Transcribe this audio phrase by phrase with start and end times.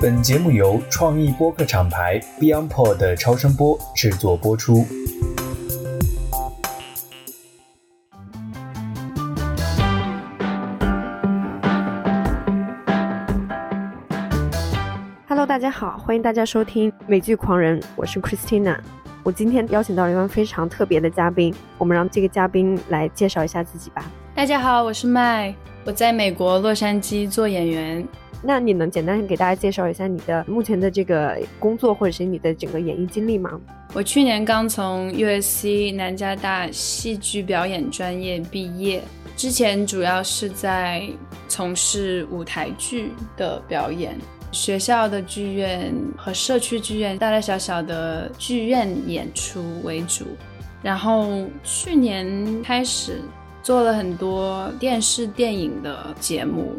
[0.00, 4.84] 本节目由创意播客厂牌 BeyondPod 的超声波制作播出。
[15.26, 18.78] Hello，大家好，欢迎大家收听美剧狂人，我是 Christina。
[19.22, 24.04] 我今天邀请到了一位非常特别的嘉宾，我们让这个嘉宾来介绍一下自己吧。
[24.34, 28.06] 大家好，我是麦，我在美国洛杉矶做演员。
[28.46, 33.60] 那你能简单给大家介绍一下你的目前的这个工作，或者是你的整个演艺经历吗？
[33.92, 39.02] 我去年刚从 USC 南加大戏剧表演专业毕业，
[39.36, 41.02] 之前主要是在
[41.48, 44.16] 从事舞台剧的表演。
[44.52, 50.24] 学校的剧院和社区剧院，大大小小的剧院演出为主。
[50.82, 53.20] 然后去年开始
[53.62, 56.74] 做了很多电视、电影的节目，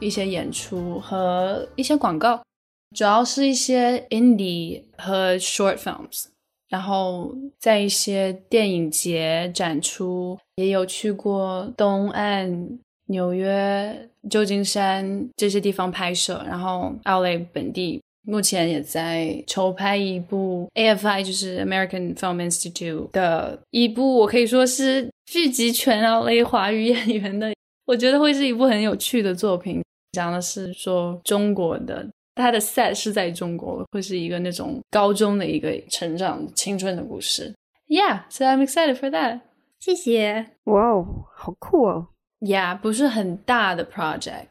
[0.00, 2.42] 一些演出和一些广告，
[2.96, 6.24] 主要是一些 indie 和 short films。
[6.68, 12.78] 然后在一些电影节展出，也有去过东岸。
[13.06, 27.52] 纽约、旧金山这些地方拍摄，然后 LA 本地目前也在筹拍一部 AFI，就是 American Film Institute 的一部，我可以说是聚集全 LA 华语演员的，
[27.84, 29.82] 我觉得会是一部很有趣的作品。
[30.12, 37.54] 讲的是说中国的，他的 set 是在中国，会是一个那种高中的一个成长青春的故事。
[37.88, 39.40] Yeah，so I'm excited for that。
[39.78, 40.46] 谢谢。
[40.64, 42.08] 哇哦，好酷哦
[42.40, 44.46] ！Yeah，不是很大的 project，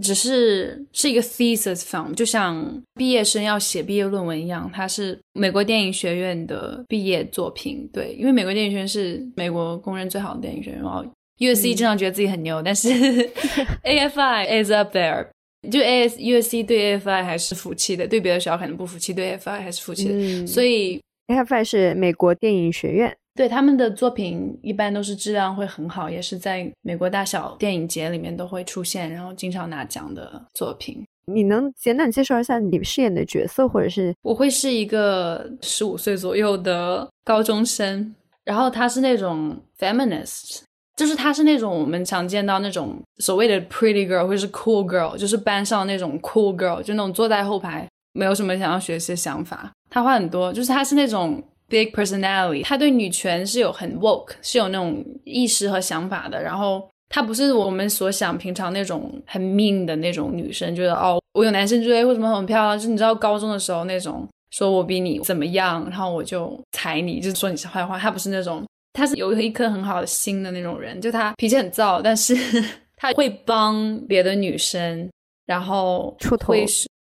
[0.00, 4.70] 只是是一个 thesis film，就像毕业生要写毕业论文一样。
[4.72, 10.80] 它是美国电影学院的毕业作品，对，因为美国电影学院是美国公认最好的电影学院。
[10.80, 11.04] 然后
[11.40, 12.88] USC 经常觉得自己很牛，但是
[13.82, 15.26] AFI is up there，
[15.70, 20.46] 就 AS USC 对 AFI 还是服气的，对别的学校可能不服气，对 AFI 还是服气的。
[20.46, 23.16] 所以 AFI 是美国电影学院。
[23.34, 31.02] 对他们的作品一般都是质量会很好，也是在美国大小电影节里面都会出现，然后经常拿奖的作品。
[31.26, 38.14] 你能简短介绍一下你饰演的角色，或者是我会是一个十五岁左右的高中生，
[38.44, 40.62] 然后他是那种 feminist，
[41.00, 49.72] 就是他是那种我们常见到那种所谓的 pretty girl 或者是 cool girl，就是班上那种 cool girl，就那种坐在后排没有什么想要学习的想法。
[49.88, 51.42] 他话很多，就是他是那种。
[51.70, 56.42] Big personality，他对女权是有很 woke，是有那种意识和想法的。
[56.42, 62.76] 然后她不是我们所想平常那种很 mean 的那种女生，觉得哦，我有男生追，为什么很漂亮？
[62.76, 67.96] 就你知道高中的时候那种，说我比你怎么样，然后我就踩你，就说你是坏话。
[67.96, 71.00] 她不是那种，她是有一颗很好的心的那种人。
[71.00, 72.34] 就他脾气很燥，但是
[72.96, 75.08] 他会帮别的女生，
[75.46, 76.54] 然后出头，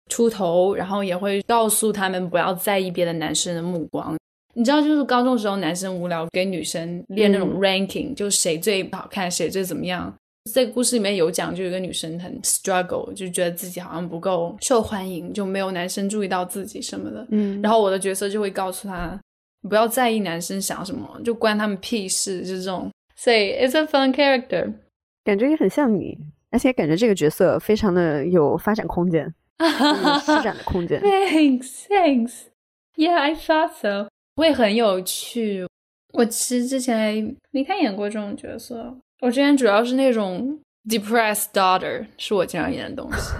[0.10, 4.16] 出头，然后也会告诉他们不要在意别的男生的目光。
[4.54, 10.12] 你知道，就是高中时候男生无聊，给女生练那种 ranking，就谁最好看，谁最怎么样。
[10.54, 17.28] 这个故事里面有讲，就有一个女生很 struggle，就觉得自己好像不够受欢迎，就没有男生注意到自己什么的。
[17.32, 19.20] 嗯，然后我的角色就会告诉他，
[19.62, 22.90] 不要在意男生想什么，就关他们屁事，就这种。
[23.16, 24.72] 所以 it's a fun character，
[25.24, 26.18] 感觉也很像你，
[26.52, 29.26] 而且感觉这个角色非常的有发展空间，
[30.22, 31.02] 施展的空间。
[31.04, 32.44] Thanks, thanks.
[32.96, 34.10] Yeah, I thought so.
[34.36, 35.68] 会很有趣。
[36.14, 43.34] 我其实之前没太演过这种角色，我之前主要是那种 depressed daughter，是我经常演的东西，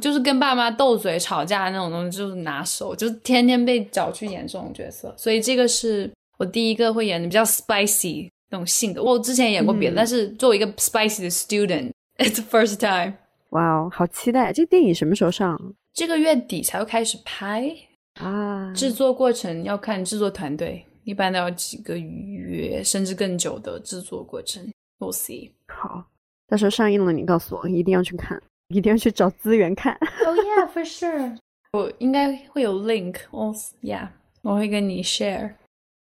[0.00, 5.14] 就是跟爸妈斗嘴吵架那种东西，就是拿手，就是天天被找去演这种角色。
[5.16, 9.02] 所以这个是我第一个会演的比较 spicy 那种性格。
[9.02, 13.14] 我之前演过别的，但是作为一个 spicy 的 student，it's the first time。
[13.50, 14.52] 哇哦，好期待！
[14.52, 15.60] 这个电影什么时候上？
[15.92, 17.74] 这个月底才会开始拍。
[18.20, 24.62] 啊，制作过程要看制作团队，一般都要几个月甚至更久的制作过程。
[24.98, 25.52] We'll see。
[25.66, 26.04] 好，
[26.48, 28.40] 到时候上映了，你告诉我，一定要去看，
[28.70, 29.96] 一定要去找资源看。
[30.26, 31.36] Oh yeah, for sure。
[31.72, 33.16] 我应该会有 link。
[33.30, 34.08] Oh yeah，
[34.42, 35.50] 我会跟你 share。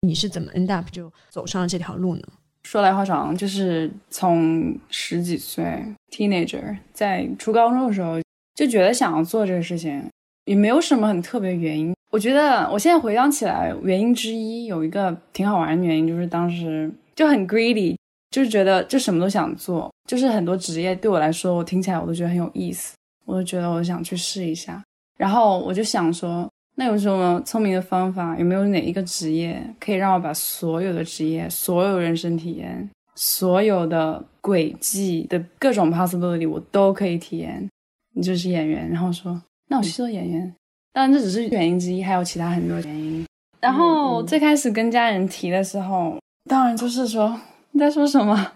[0.01, 2.23] 你是怎么 end up 就走上了这条路呢？
[2.63, 8.19] 说来话长，就是从十几岁 teenager 在初高中的时候
[8.55, 10.09] 就觉得想要做这个事情。
[10.45, 11.95] 也没有什么很特别原因。
[12.11, 17.95] 我觉得我现在回想起来，原因之一有一个挺好玩的原因，就是当时就很 greedy，
[18.29, 22.95] 就是觉得就什么都想做，就是很多职业对我来说，我听起来我都觉得很有意思，
[23.25, 24.83] 我就觉得我想去试一下。
[25.17, 28.37] 然后我就想说，那有什么聪明的方法？
[28.37, 37.69] 有没有哪一个职业可以让我把所有的职业、所有人生体验、所有的轨迹的各种 possibility 我都可以体验？
[38.15, 39.41] 你就是演员，然后说。
[39.69, 40.53] 那我去做演员。
[40.91, 43.25] 当然这只是原因之一，还有其他很多原因。
[43.61, 46.17] 然后最开始跟家人提的时候，
[46.49, 47.39] 当然就是说
[47.71, 48.51] 你在说什么，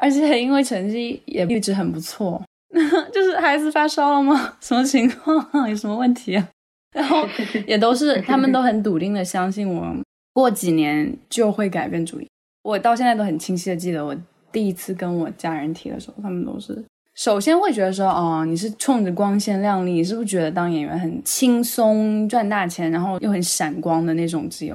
[0.00, 2.42] 而且因为成绩也一直很不错，
[3.12, 4.54] 就是孩子发烧了吗？
[4.60, 5.68] 什么情况？
[5.68, 6.48] 有什么问题啊？
[6.94, 7.26] 然后
[7.66, 9.94] 也都是他们都很笃定的相信我，
[10.32, 12.26] 过几年就会改变主意。
[12.62, 14.16] 我到现在都很清晰的记得，我
[14.50, 16.82] 第一次跟我家人提的时候，他们都是。
[17.14, 24.74] 首先会觉得说，哦，你是冲着光鲜亮丽，你是不是觉得当演员很轻松赚大钱，然后又很闪光的那种自由？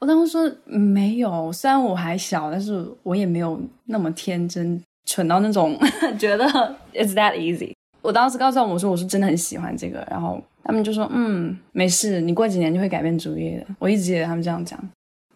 [0.00, 5.76] 我当时说没有，虽然我还小，但是我也没有那么天真蠢到那种
[6.18, 6.44] 觉得
[6.94, 7.72] it's that easy。
[8.00, 13.66] 我当时告诉他们我说，我是真的很喜欢这个，然后他们就说，嗯，没事，你过几年就会改变主意的。
[13.78, 14.78] 我一直记得他们这样讲，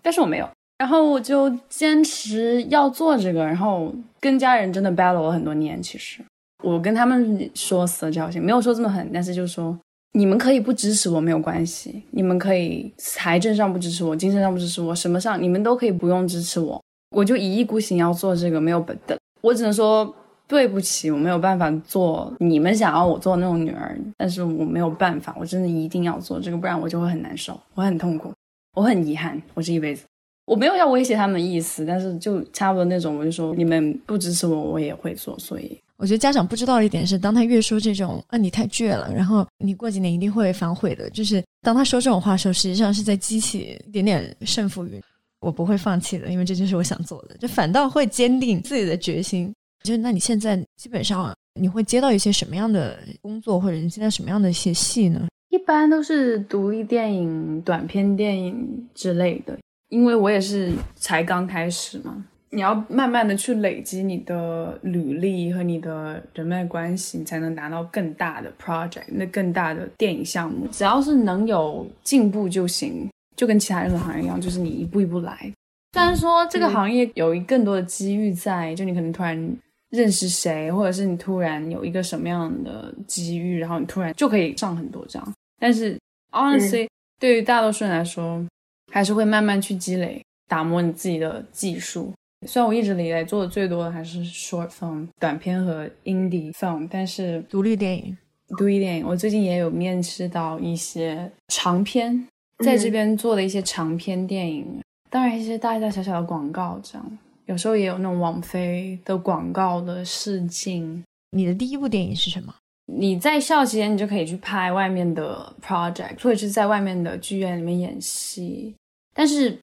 [0.01, 0.49] 但是我没有。
[0.79, 6.21] 然后我就坚持要做这个，然后跟家人真的 battle 了很多年，其实。
[6.63, 9.77] 我跟他们说死了这条心，没有说这么狠，但是就说，
[10.15, 16.83] 你们可以不支持我没有关系，你们可以财政上不支持我，精神上不支持我，什么上你们都可以不用支持我，
[17.17, 20.15] 我就一意孤行要做这个没有本的，我只能说
[20.47, 28.31] 对不起，我没有办法做你们想要我做那种女儿，但是我没有办法，我真的一定要做这个，不然我就会很难受，我很痛苦，
[28.77, 30.05] 我很遗憾，我这一辈子，
[30.45, 35.79] 我没有要威胁他们的意思，但是就差不多那种，我就说你们不支持我，我也会做，所以。
[36.03, 41.09] 我觉得家长不知道的一点是，当他越说这种“啊，你太倔了”，然后你过几年一定会反悔的。
[41.11, 45.01] 就是当他说这种话的时候，实际上是在激起一点点胜负欲。
[45.41, 49.55] 我不会放弃的，因为这就是我想做的，就反倒会坚定自己的决心。
[49.85, 55.29] 就是那你现在基本上你会接到一些什么样的工作，或者你现在什么样的一些戏呢？
[55.51, 59.57] 一般都是独立电影、短片电影之类的，
[59.89, 62.25] 因为我也是才刚开始嘛。
[62.55, 70.67] 你要慢慢的去累积你的履历和你的人脉关系，你才能拿到更大的 project，那更大的电影项目。
[70.71, 75.51] 只要是能有进步就行，就跟其他任何行业一样，就是你一步一步来。
[75.95, 79.57] 虽然说这个行业有一更多的机遇在，就你可能突然
[79.89, 85.27] 认识谁，或者是你突然有一个什么样的机遇，然后你突然就可以上很多张。
[85.59, 85.99] 但是
[86.33, 86.87] honestly，
[87.19, 88.45] 对于大多数人来说，
[88.93, 92.13] 还是会慢慢去积累，打磨你自己的技术。
[92.47, 98.17] 虽然我一直以来做的最多的还是 short film 短片和 indie film，但是独立电影，
[98.59, 102.27] 独立电影，我最近也有面试到一些长片，
[102.65, 111.05] 在这边做的一些长片电影，当然一些大大小小的广告，这样有时候也有那种网飞的广告的试镜。
[111.31, 112.53] 你的第一部电影是什么？
[112.87, 118.75] 你在校期间，你就可以去拍外面的 project，或者是在外面的剧院里面演戏，
[119.15, 119.57] 但是。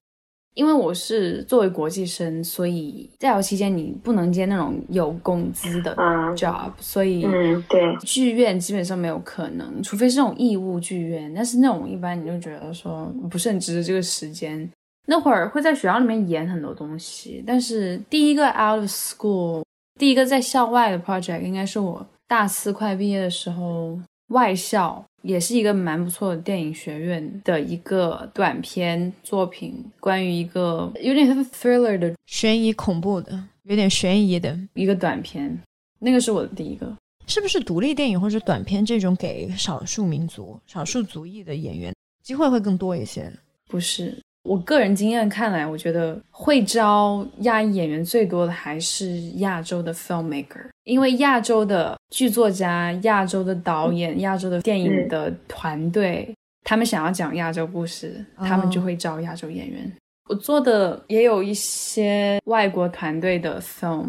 [0.54, 5.94] 因为我是作为国际生，所以在校期间你不能接那种有工资的
[6.36, 11.32] job，所以嗯对剧院基本上没有可能，除非是那种义务剧院。
[11.34, 14.68] 但是那种一般你就觉得说不是很值得这个时间。
[15.06, 19.64] 那会儿会在学校里面演很多东西，但是第一个 out of school，
[19.98, 23.98] 第一个在校外的 project 应该是我大四快毕业的时候
[24.30, 25.04] 外校。
[25.22, 35.60] 也是一个蛮不错的电影学院的一个短片作品，关于一个有点 thriller 的悬疑恐怖的，有点悬疑的一个短片。
[35.98, 36.96] 那个是我的第一个，
[37.26, 43.30] 是不是独立电影或者短片这种给少数民族、少数族裔的演员机会会更多一些？
[43.68, 44.18] 不是。
[44.44, 56.34] 我个人经验看来，我觉得会招亚裔演员最多的还是亚洲的 filmmaker，因为亚洲的剧作家、亚洲的导演、亚洲的电影的团队，
[56.64, 59.92] 他们想要讲亚洲故事，他们就会招亚洲演员。
[60.28, 64.06] 我做的也有一些外国团队的 film，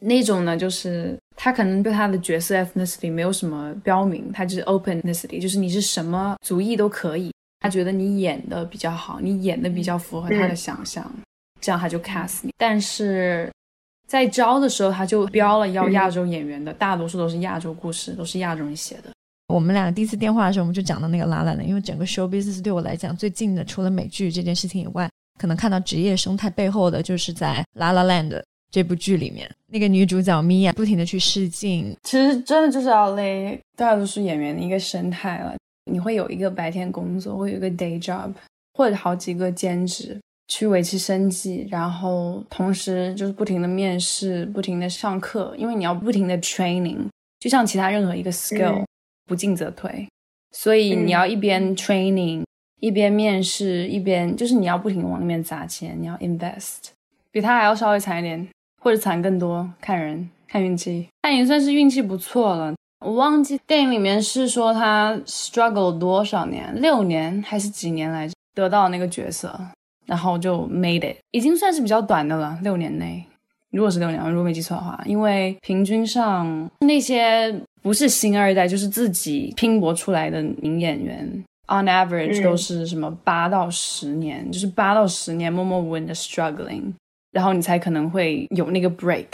[0.00, 7.32] 那种呢，就是他可能对他的角色 ethnicity 没有什么标明，他就是 open ethnicity，就是你是什么族裔都可以。
[7.60, 11.08] 他觉得你演的比较好，你演的比较符合他的想象，
[11.60, 12.50] 这样他就 cast 你。
[12.56, 13.52] 但是
[14.10, 19.10] 在招的时候，他就标了要亚洲演员的，大多数都是亚洲故事，都是亚洲人写的。
[19.46, 35.54] 我们俩第一次电话的时候，我们就讲到那个拉拉的，因为整个 show business 对我来讲最近的，除了美剧这件事情以外，可能看到职业生态背后的就是在拉拉 land 这部剧里面，那个女主角 Mia 不停的去试镜，其实真的就是要勒大多数演员的一个生态了。
[35.88, 38.32] 你会有一个白天工作，会有一个 day job，
[38.74, 47.06] 或者好几个兼职去维持生计，然后同时就是不停的面试，不停的上课，因为你要不停的 training，
[47.38, 48.84] 就像其他任何一个 skill，
[49.26, 50.08] 不进则退，
[50.50, 52.42] 所以你要一边 training，
[52.80, 56.88] 一边面试，一边就是你要不停的往里面砸钱，你要 invest，
[57.30, 58.48] 比他还要稍微惨一点，
[58.82, 62.74] 或者惨更多，看人看运气，他已经算是运气不错了。
[63.06, 69.58] 我忘记电影里面是说他 struggle 多少年，六年还是几年来着得到那个角色，
[70.10, 73.24] 然后就 made it，已经算是比较短的了，六年内。
[73.70, 81.24] 如果是六年，如果没记错的话，因为平均上那些不是星二代，就是自己拼搏出来的名演员
[81.68, 86.92] ，on average 都是什么八到十年，就是八到十年默默无闻的 struggling，
[87.30, 89.26] 然后你才可能会有那个 break。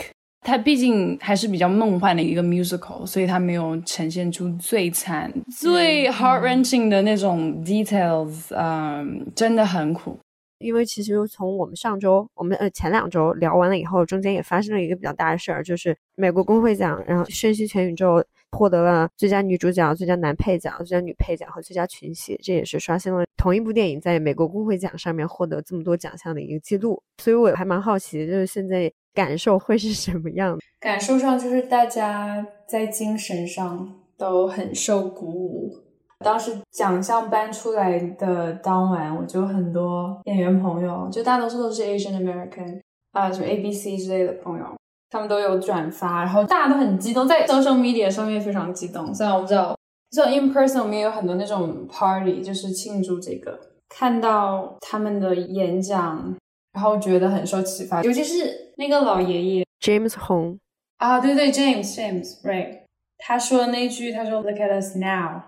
[0.45, 10.15] 它毕竟还是比较梦幻的一个 musical，所以它没有呈现出最惨、最 heart wrenching 的那种 details，嗯，真的很苦。
[10.59, 18.15] 因为其实从我们上周，我们呃前两周聊完了以后，中间也发生了一个比较大的事儿，就是美国工会奖，然后《瞬息全宇宙》
[18.51, 27.01] 获得了最佳女主角、最佳男配角、最佳女配角和最佳群戏，这也是刷新了同一部电影在美国工会奖上面获得这么多奖项的一个记录。
[27.17, 30.63] 所以我还蛮好奇，就是现在感受会是什么样的？
[30.79, 35.86] 感受上就是大家在精神上都很受鼓舞。
[36.25, 42.81] 当时奖项颁出来的当晚，我就很多演员朋友，就大多数都是 Asian American
[43.11, 44.65] 啊，什么 A B C 之类的朋友，
[45.11, 49.13] 他们都有转发，然后大家都很激动，在 social media 上面非常激动。
[49.13, 49.77] 虽然我不知道，
[50.11, 56.35] 像 in person 我们也有很多那种 party，就是庆祝这个，看到他们的演讲，
[56.73, 60.57] 然后觉得很受启发，尤其是那个老爷爷 James Hong
[60.97, 62.79] 啊，对对，James James Right，
[63.19, 65.43] 他说的那句，他说 Look at us now。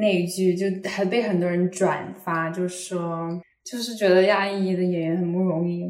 [0.00, 3.28] 那一句就还被很多人转发，就说
[3.64, 5.84] 就是觉得亚裔的演员很不容易。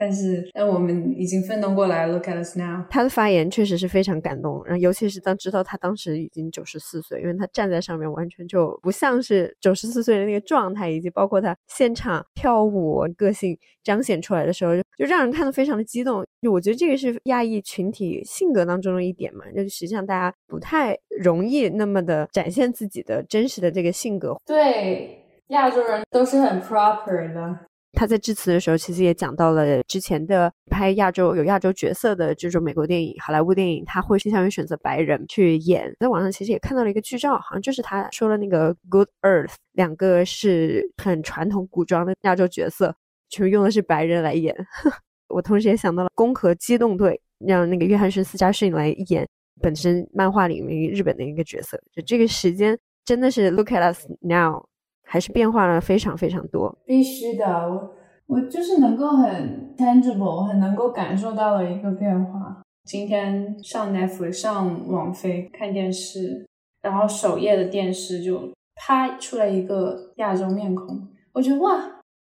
[0.00, 2.84] 但是，但我们已经奋斗过来，Look at us now。
[2.88, 16.24] 他的发言确实是非常感动，然后尤其是当知道他当时已经九十四岁，因为他站在上面完全就不像是九十四岁的那个状态，以及包括他现场跳舞个性彰显出来的时候，就让人看得非常的激动。
[16.40, 24.36] 就我觉得这个是亚裔群体性格当中的一点嘛，就实际上大家不太容易那么的展现自己的真实的这个性格。
[24.46, 27.58] 对，亚洲人都是很 proper 的。
[27.92, 35.92] 他在致辞的时候，其实也讲到了之前的拍亚洲有亚洲角色的这种美国电影、好莱坞电影，他会倾向于选择白人去演。
[35.98, 42.94] 在网上其实也看到了一个剧照，好像就是他说了那个《Good Earth》，两个是很传统古装的亚洲角色，
[43.28, 44.54] 就用的是白人来演。
[45.28, 49.26] 我同时也想到了《攻壳机动队》，让那个约翰逊·斯嘉逊来演
[49.60, 51.80] 本身漫画里面日本的一个角色。
[51.92, 54.67] 就这个时间真的是 Look at us now。
[55.10, 57.94] 还是变化了非常非常多，必须的，我
[58.26, 62.62] 我就是能够很 tangible，很能够感受到了一个变化。
[62.84, 66.46] 今天上 Netflix 上网飞看电视，
[66.82, 71.78] 然后首页的电视就啪出来一个亚洲面孔，我觉得哇，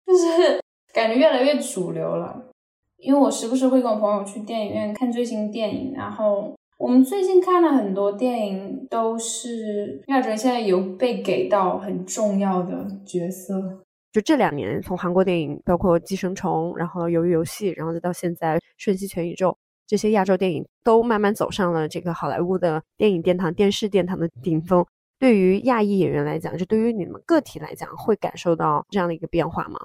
[0.04, 0.60] 就是
[0.92, 2.48] 感觉越来越主流了。
[2.98, 6.52] 因为我时不时会跟我朋友去电影院看最新电影，然后。
[6.82, 13.84] 我们最近看了很多电影，都是亚洲人现在有被给到很重要的角色。
[14.10, 19.50] 就这两年，从韩国电影，包括《寄生虫》，然后《鱿鱼游戏》，然后再到现在《瞬息全宇宙》，
[19.86, 24.84] 这些亚洲电影都慢慢走上了这个好莱坞的电影殿堂、电视殿堂的顶峰。
[25.20, 29.78] 对于亚裔演员来讲，就对于你们个体来讲，会感受到这样的一个变化吗？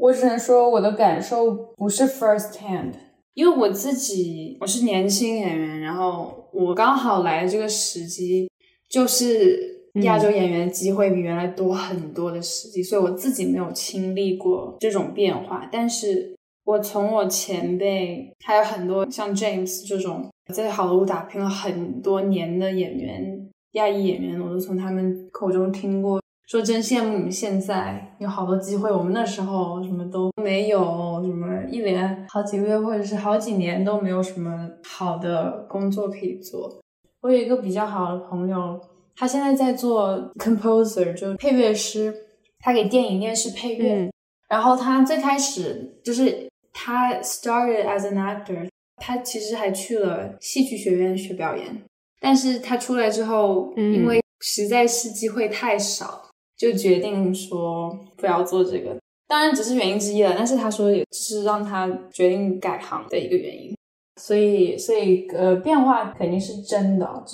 [0.00, 2.94] 我只能说，我的感受不是 first hand。
[3.40, 8.50] 因为我自己我是年轻演员，然后我刚好来的这个时机
[8.86, 15.66] 就是亚洲演员机会比原来多很多的时机，所以我自己没有经历过这种变化。
[15.72, 26.20] 但是我从我前辈还有很多像 James 这种在好莱坞打拼了很多年的演员，亚裔演员，我都从他们口中听过。
[26.50, 36.80] 说真羡慕你们现在有好多机会，我们那时候什么都没有，什么一连好几个月或者是好几年都没有什么好的工作可以做。
[37.20, 38.80] 我有一个比较好的朋友，
[39.14, 42.12] 他现在在做 composer，就配乐师，
[42.58, 44.10] 他给电影、电视配乐。
[44.48, 51.80] 然后他最开始就是他 started as an actor，他其实还去了戏剧学院学表演，
[52.20, 56.29] 但是他出来之后，因为实在是机会太少。
[56.60, 58.94] 就决定说不要做这个，
[59.26, 60.34] 当然只是原因之一了。
[60.36, 63.74] 但是他说也是让他决定改行的一个原因。
[64.20, 67.24] 所以，所以呃，变化肯定是真的，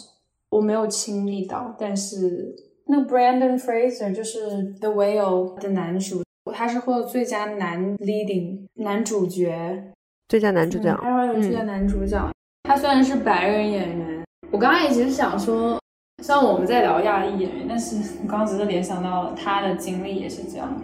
[0.50, 1.74] 我没有亲历到。
[1.76, 2.54] 但是
[2.86, 4.46] 那个 Brandon Fraser 就是
[4.78, 6.22] 《The Whale》的男主，
[6.54, 9.92] 他是获得最佳男 leading 男主角，
[10.28, 12.30] 最佳男主角，他有最佳男主角。
[12.62, 15.76] 他虽然是白人演员，我刚刚也其实想说。
[16.22, 20.82] 虽然我们在聊亚裔演员，但是我刚刚只是联想到了他的经历也是这样，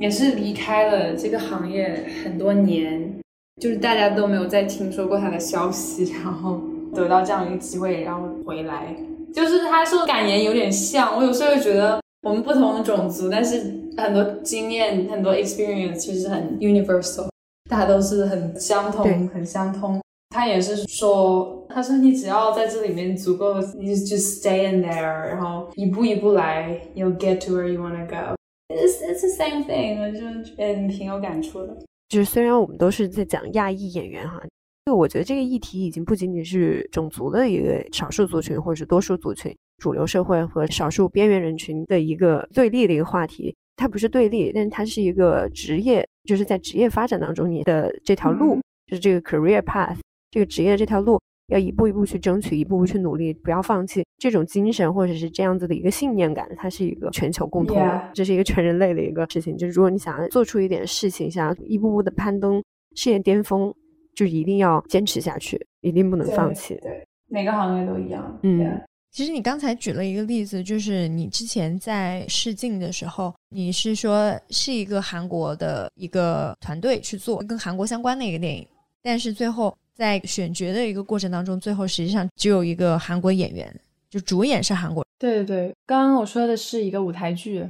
[0.00, 3.20] 也是离开了这个行业很多年，
[3.60, 6.60] 就是大家都没有再听说过他的消息，然后
[6.94, 8.96] 得到这样一个机会，然后回来
[9.34, 11.16] 就是他说感言有点像。
[11.16, 13.58] 我有时候会觉得我们不同的种族，但是
[13.98, 17.28] 很多经验、很多 experience 其实很 universal，
[17.70, 20.00] 大家都是很相同、很相通。
[20.30, 28.36] 他也是说，他说你只要在这里面足够，你就 stay in there，然后一步一步来，you'll get to where you wanna go。
[28.68, 30.20] It's it's the same thing，我就
[30.56, 31.76] 嗯挺有感触的。
[32.08, 34.40] 就是虽然我们都是在讲亚裔演员哈，
[34.86, 43.52] 就我觉得这个议题已经不仅仅是种族的一个少数族群或者是多数族群、主流社会和少数边缘人群的一个对立的一个话题。
[43.74, 49.96] 它不是对立，但是它是一个职业，就是在职业发展当中你的这条路，就是这个 career path。
[50.30, 54.04] 这个职业这条路要一步一步去争取，一步步去努力，不要放弃。
[54.18, 59.56] 这种精神或者是这样子的一个信念感，它是一个全球共通的，这是一个全人类的一个事情。
[59.56, 62.62] 就是如果你想要做出一点事情，想要一步步的攀登
[62.94, 63.74] 事业巅峰，
[64.14, 66.78] 就一定要坚持下去，一定不能放弃。
[66.82, 68.38] 对，每个行业都一样。
[68.42, 78.64] 嗯，其实你刚才举了一个例子，就是你之前在试镜的时候，你是说是一个韩国的一个团队去做跟韩国相关的一个电影，
[79.02, 79.76] 但是最后。
[80.00, 83.70] 在选角的一个过程当中，最后实际上只有一个韩国演员，
[84.08, 85.04] 就主演是韩国。
[85.18, 87.68] 对对对，刚刚我说的是一个舞台剧，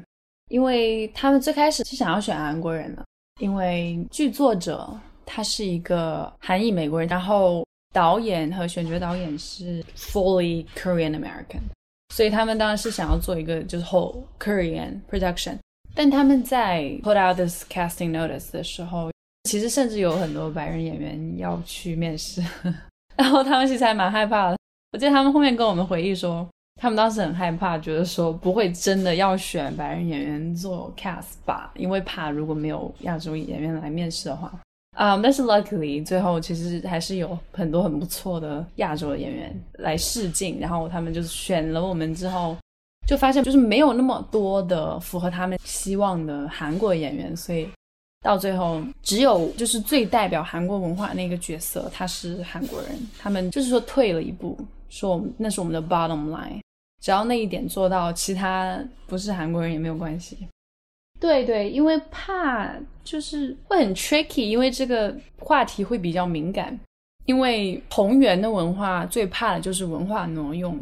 [0.48, 3.04] 因为他们最开始是想要选韩国人的，
[3.40, 4.88] 因为剧作者
[5.26, 11.62] 他是一个韩裔美国人，然后导演和选角导演是 fully Korean American，
[12.14, 15.58] 所以他们当然是想要做一个就是 whole Korean production，
[15.96, 19.10] 但他们在 put out this casting notice 的时候。
[19.44, 22.42] 其实甚至有很多白人演员要去面试，
[23.16, 24.56] 然后他们其实还蛮害怕的。
[24.92, 26.46] 我记得他们后面跟我们回忆说，
[26.80, 34.52] 他们当时很害怕，觉得说不会真的要选白人演员做 cast 吧，因为怕如果没有亚洲演员来面试的话。
[34.96, 42.56] 啊，但是 luckily 最后其实还是有很多很不错的亚洲的演员来试镜，然后他们就是选了我们之后，
[43.06, 47.66] 就发现就是没有那么多的符合他们希望的韩国演员，所以。
[48.22, 52.90] 到最后，只有就是最代表韩国文化那个角色，他是韩国人。
[53.18, 54.58] 他们就是说退了一步，
[54.90, 56.60] 说我们那是我们的 bottom line，
[57.00, 60.36] 只要那一点做到，其他不是韩国人也没有关系。
[61.18, 62.70] 对对，因为怕
[63.02, 66.78] 就是会很 tricky，因为这个话题会比较敏感。
[67.26, 70.78] 因为同源的文化最怕的就是文化挪用，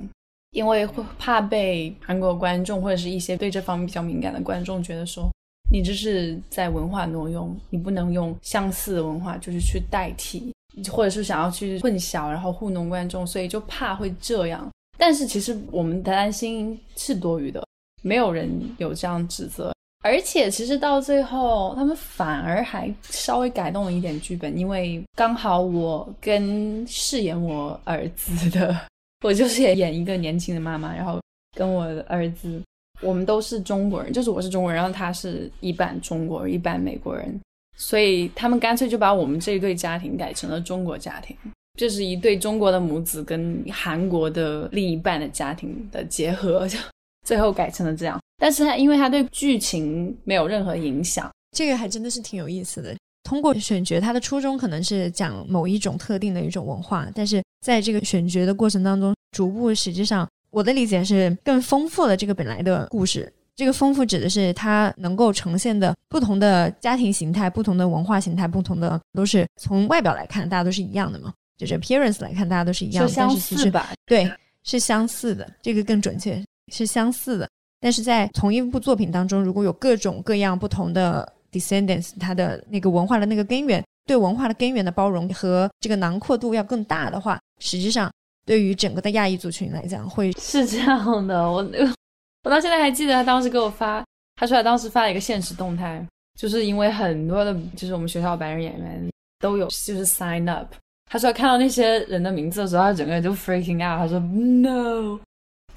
[0.53, 5.29] 因为会怕被韩国观众或者是一些对这方面比较敏感的观众觉得说。
[5.71, 10.51] 你这是在文化挪用，你不能用相似的文化就是去代替，
[10.91, 14.67] 或者是想要去混淆，然后糊弄观众，所以就怕会这样。
[14.97, 17.63] 但是其实我们的担心是多余的，
[18.03, 19.73] 没有人有这样指责。
[20.03, 28.75] 而且其实到最后，他们反而还稍微改动了一点剧本，因为刚好我跟饰演我儿子的，
[29.23, 31.21] 我就是演一个年轻的妈妈，然后
[31.55, 32.63] 跟我儿子。
[33.01, 37.41] 我们都是中国人，就是我是中国人，然后他是一半中国人，一半美国人，
[37.77, 41.37] 所以他们干脆就把我们这一对家庭改成了中国家庭，
[41.79, 46.77] 这是一对中国的母子跟韩国的另一半的家庭的结合，就
[47.25, 48.19] 最后改成了这样。
[48.39, 52.95] 但是他因为他对剧情没有任何影响，这个还真的是挺有意思的。
[53.23, 60.27] 通过选角，他的初衷可能是讲某一种特定的一种文化，但是在这个选角的过程当中，逐步实际上。
[60.51, 73.73] 我的理解是更丰富了这个本来的故事，这个丰富指的是它能够呈现的不同的家庭形态、不同的文化形态、不同的都是从外表来看，大家都是一样的嘛，就是 appearance 来看，大家都是一样，但是其实
[74.07, 74.31] 对
[74.63, 77.49] 是相似的，这个更准确是相似的。
[77.81, 88.11] 但是在同一部作品当中，如果有各种各样不同的 descendants，它的那个文化的那个根源，对文化的根源的包容和这个囊括度要更大的话，实际上。
[88.49, 91.39] 对于整个的亚裔族群来讲，会 是这样的。
[91.43, 91.59] 我
[92.45, 94.03] 我到现在还记得他当时给我发，
[94.37, 96.03] 他说他当时发了一个现实动态，
[96.41, 99.07] 就是因为很多的，就是我们学校白人演员
[99.39, 100.73] 都有就是 sign up。
[101.11, 103.99] 他说看到那些人的名字的时候，他整个人就 freaking out。
[103.99, 105.21] 他说 no。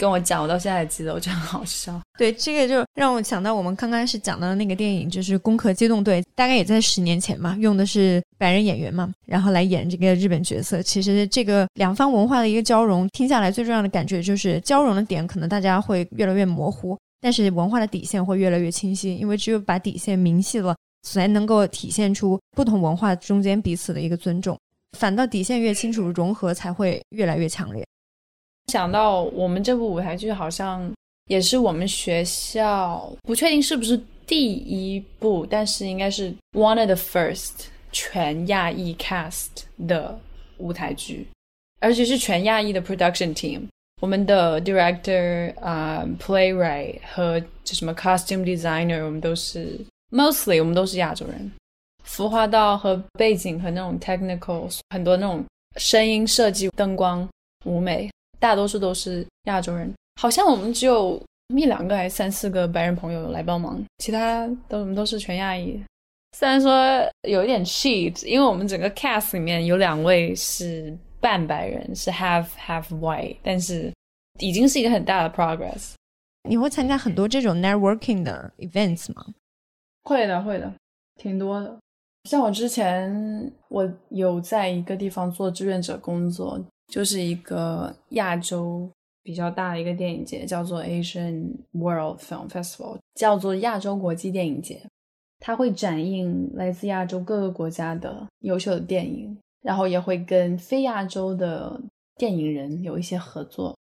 [0.02, 2.02] 跟我讲，我到现在还记得，我觉得很好笑。
[2.18, 10.82] 对，这个就让我想到我们刚开始讲到的那个电影，就是《攻壳机动队》，大概也在十年前嘛，用的是白人演员嘛，然后来演这个日本角色。
[10.82, 24.58] 其实这个两方文化的一个交融，听下来最重要的感觉就是交融的点可能大家会越来越模糊，但是文化的底线会越来越清晰，因为只有把底线明晰了，才能够体现出不同文化中间彼此的一个尊重。
[24.98, 27.86] 反倒底线越清楚，融合才会越来越强烈。
[28.72, 30.90] 想到我们这部舞台剧好像
[31.26, 39.50] 也是我们学校不确定是不是第一部，但是应该是 one of the first 全亚裔 cast
[39.90, 40.18] 的
[40.58, 41.28] 舞台剧，
[41.82, 43.64] 而且是全亚裔的 production team。
[44.02, 49.78] 我们的 director 啊、playwright 和这什么 costume designer，我们都是
[50.12, 51.52] mostly 我们都是亚洲人。
[52.04, 55.44] 服化道和背景和那种 technical 很多那种
[55.76, 57.28] 声音设计、灯光、
[57.66, 58.10] 舞美，
[58.42, 59.94] 大多数都是亚洲人。
[60.20, 61.22] 好像我们只有
[61.56, 65.82] 一两个还是三四个白人朋友来帮忙，其他都我们都是全亚裔。
[66.38, 66.74] 虽然说
[67.28, 73.92] 有一点 cheat，因为我们整个 cast 里面有两位是半白人，是 half half white，但是
[74.40, 75.94] 已经是一个很大的 progress。
[76.50, 79.26] 你会参加很多这种 networking 的 events 吗？
[80.04, 80.74] 会的，会的，
[81.22, 81.78] 挺多的。
[82.30, 86.60] 像我之前，我有在一个地方做志愿者工作，
[86.92, 88.88] 就是一个亚洲
[89.24, 94.82] 比较大的一个电影节，叫做 Asian World Film Festival，叫做亚洲国际电影节。
[95.40, 101.82] 它会展映来自亚洲各个国家的优秀的电影，然后也会跟非亚洲的
[102.18, 103.76] 电影人有一些合作。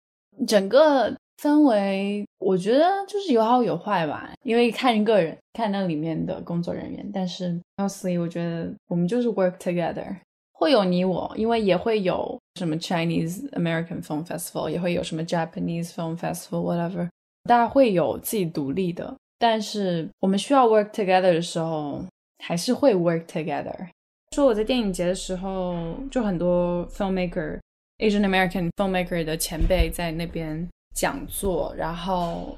[0.46, 7.10] 整个氛围，我觉得就是有好有坏吧，因为看个人，看那里面的工作人员。
[7.10, 10.14] 但是，mostly 我觉得我们就是 work together，
[10.58, 17.08] 会有你我，因为也会有什么 Chinese American Film Festival，也会有什么 Japanese Film Festival，whatever，
[17.44, 19.14] 大家会有自己独立的。
[19.38, 22.04] 但是我们需要 work together 的时候，
[22.44, 23.88] 还是会 work together。
[24.34, 25.76] 说我在电影节的时候，
[26.10, 27.60] 就很多 filmmaker
[27.98, 30.68] Asian American filmmaker 的前辈在那边。
[30.94, 32.56] 讲座，然后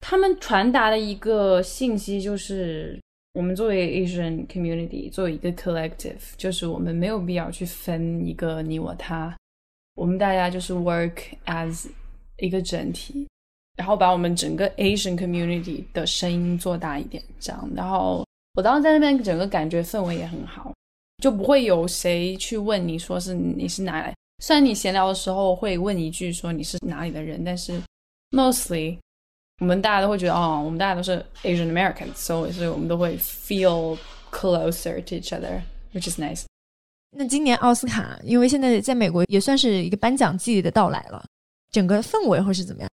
[0.00, 2.98] 他们传达的一个信息就是，
[3.32, 9.36] 我们作为 Asian community，作为一个 collective，就是我们没有必要去分一个你我他，
[9.94, 11.14] 我们大家就是 work
[11.46, 11.86] as
[12.38, 13.28] 一个整体，
[13.76, 17.70] 然后把我们整个 Asian community 的声音做大一点，这样。
[17.76, 20.72] 然后我当时在那边，整个感觉氛围也很好，
[21.22, 24.12] 就不会有谁去问你说是你是哪来。
[24.42, 27.80] 虽然你闲聊的时候会问一句说你是哪里的人，但是
[28.32, 28.96] mostly
[29.60, 33.96] 我们大家都会觉得哦，我们大家都是 Asian Americans，所以所以我们都会 feel
[34.32, 36.42] closer to each other，which is nice。
[37.16, 41.24] 那今年奥斯卡，因为现在在美国也算是一个颁奖季的到来了，
[41.70, 42.90] 整个氛围会是怎么样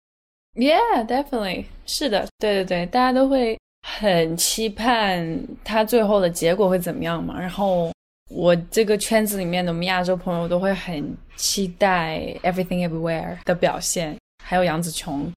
[0.56, 7.92] ？Yeah, definitely，是的，对对对，大家都会很期盼它最后的结果会怎么样嘛，然后。
[8.30, 15.32] 我这个圈子里面的我们亚洲朋友都会很期待《Everything Everywhere》的表现，还有杨紫琼，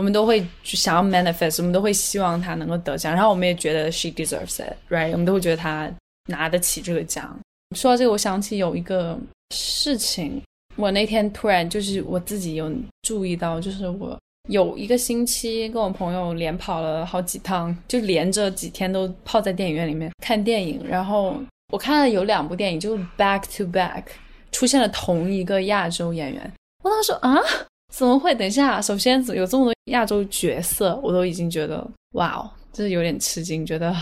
[0.00, 5.12] 我们都会想要 manifest，我们都会希望他能够得奖，然后我们也觉得 she deserves it，right？
[5.12, 5.92] 我们都会觉得她
[6.28, 7.38] 拿得起这个奖。
[7.76, 9.18] 说到这个，我想起有一个
[9.54, 10.40] 事情，
[10.76, 21.36] 我那天突然就是我自己有注意到，就是我有一个星期跟我朋友连跑了好几趟，就连着几天都泡在电影院里面看电影，然后。
[21.72, 24.02] 我看了有两部电影，就 back to back
[24.50, 26.52] 出现了同一个亚洲演员。
[26.82, 27.38] 我当时啊，
[27.90, 28.34] 怎么会？
[28.34, 33.94] 等一下，首先有这么多亚洲角色，我都已经觉得哇哦，这是有点吃惊，觉得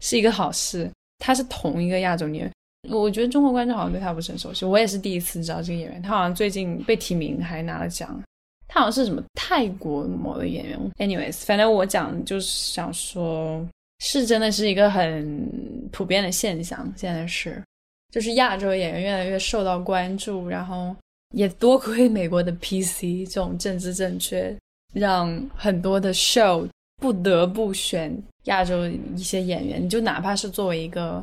[0.00, 0.90] 是一个好事。
[1.18, 2.52] 他是同一个亚洲演员，
[2.88, 4.64] 我觉得中国观众好像对他不是很熟悉。
[4.64, 8.18] 我也是第一次知道这个演员，他好像最近被提名还拿了奖。
[8.66, 10.78] 他好像是什么泰国某个演员。
[10.98, 13.62] Anyways，反正我讲就是想说。
[14.04, 15.48] 是真的是一个很
[15.92, 17.62] 普遍的现象，现在是，
[18.10, 20.92] 就是亚洲演员越来越受到关注，然后
[21.32, 24.56] 也多亏美国的 PC 这种政治正确，
[24.94, 26.66] 让很多的 show
[27.00, 31.22] 不得不选亚洲一些演员，你就哪怕是作为一个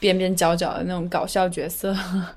[0.00, 1.94] 边边角角的那种搞笑角色，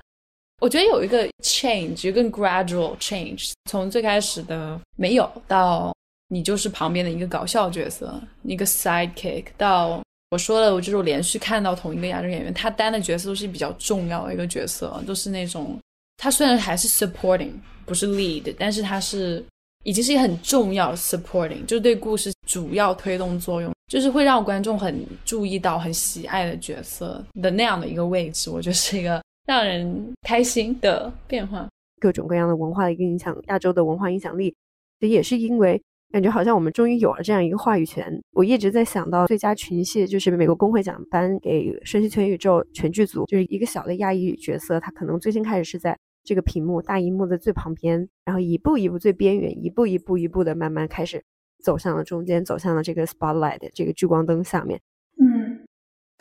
[0.59, 5.91] 我觉得有一个 change，一个 gradual change，从最开始的没有到。
[6.33, 9.47] 你就是旁边的一个搞笑角色，一个 sidekick。
[9.57, 15.77] 到我说了，我就是连续看到同一个亚洲演员，他担的角色都是比较重要的一个角色，都是那种
[16.21, 17.49] 他虽然还是 supporting，
[17.83, 19.43] 不是 lead，但是他是
[19.83, 31.67] 已经是一个很重要 supporting，就是对故事主要推动作用，就是会让观众很注意到、很喜爱的角色的那样的一个位置，我觉得是一个让人开心的变化。
[31.99, 34.55] 各种各样的文化的一个影响，亚洲的文化影响力，
[34.99, 35.81] 也是因为。
[36.13, 38.21] 感觉好像我们终于有了这样一个话语权。
[38.33, 51.23] 我一直在想到最佳群戏，就是美国工会奖颁给《瞬息全宇宙》全剧组，就是一个小的亚裔角色，他可能最先开始是在这个屏幕大荧幕的最旁边，然后一步一步最边缘，一步一步一步的慢慢开始
[51.63, 54.79] 走向了中间，走向了这个 spotlight 这个聚光灯下面。
[55.19, 55.59] 嗯。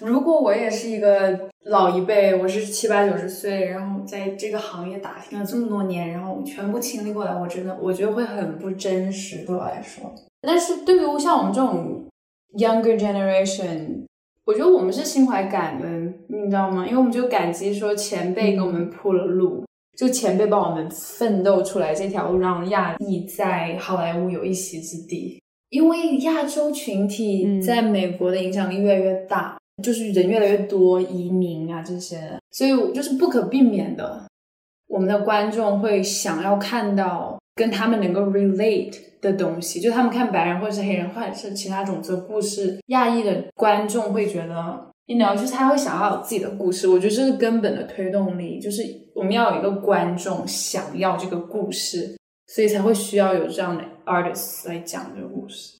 [0.02, 10.10] 如果我也是一个老一辈，我是七八九十岁，然后在这个行业打拼了这么多年，然后全部经历过来，我真的我觉得会很不真实对我来说。
[10.40, 12.06] 但是对于像我们这种
[12.54, 14.06] younger generation，
[14.46, 16.86] 我觉得我们是心怀感恩，你知道吗？
[16.86, 25.42] 因为我们就感激说前辈给我们铺了路，就前辈帮我们奋斗出来这条路，让亚裔在好莱坞有一席之地。
[25.68, 34.26] 因为亚洲群体在美国的影响力越来越大，就是人越来越多，移民啊这些，所以就是不可避免的，
[34.88, 44.89] 我们的观众会想要看到跟他们能够 relate 的东西，就他们看白人或者是黑人或者是其他种族的故事，亚裔的观众会觉得。
[45.10, 48.80] 你聊就是他会想要有自己的故事，我觉得这是根本的推动力，就是
[49.12, 55.76] 我们要有一个观众想要这个故事，所以才会需要有这样的 artist 来讲这个故事。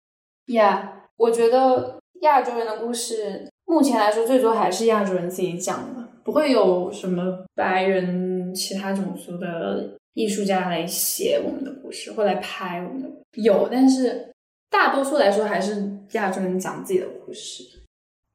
[0.49, 13.09] Yeah，我觉得亚洲人的故事目前来说最多还是亚洲人自己讲的，不会有什么白人其他种族的艺术家来写我们的故事或来拍我们的。
[13.41, 14.33] 有，但是
[14.69, 17.63] 大多数来说还是亚洲人讲自己的故事。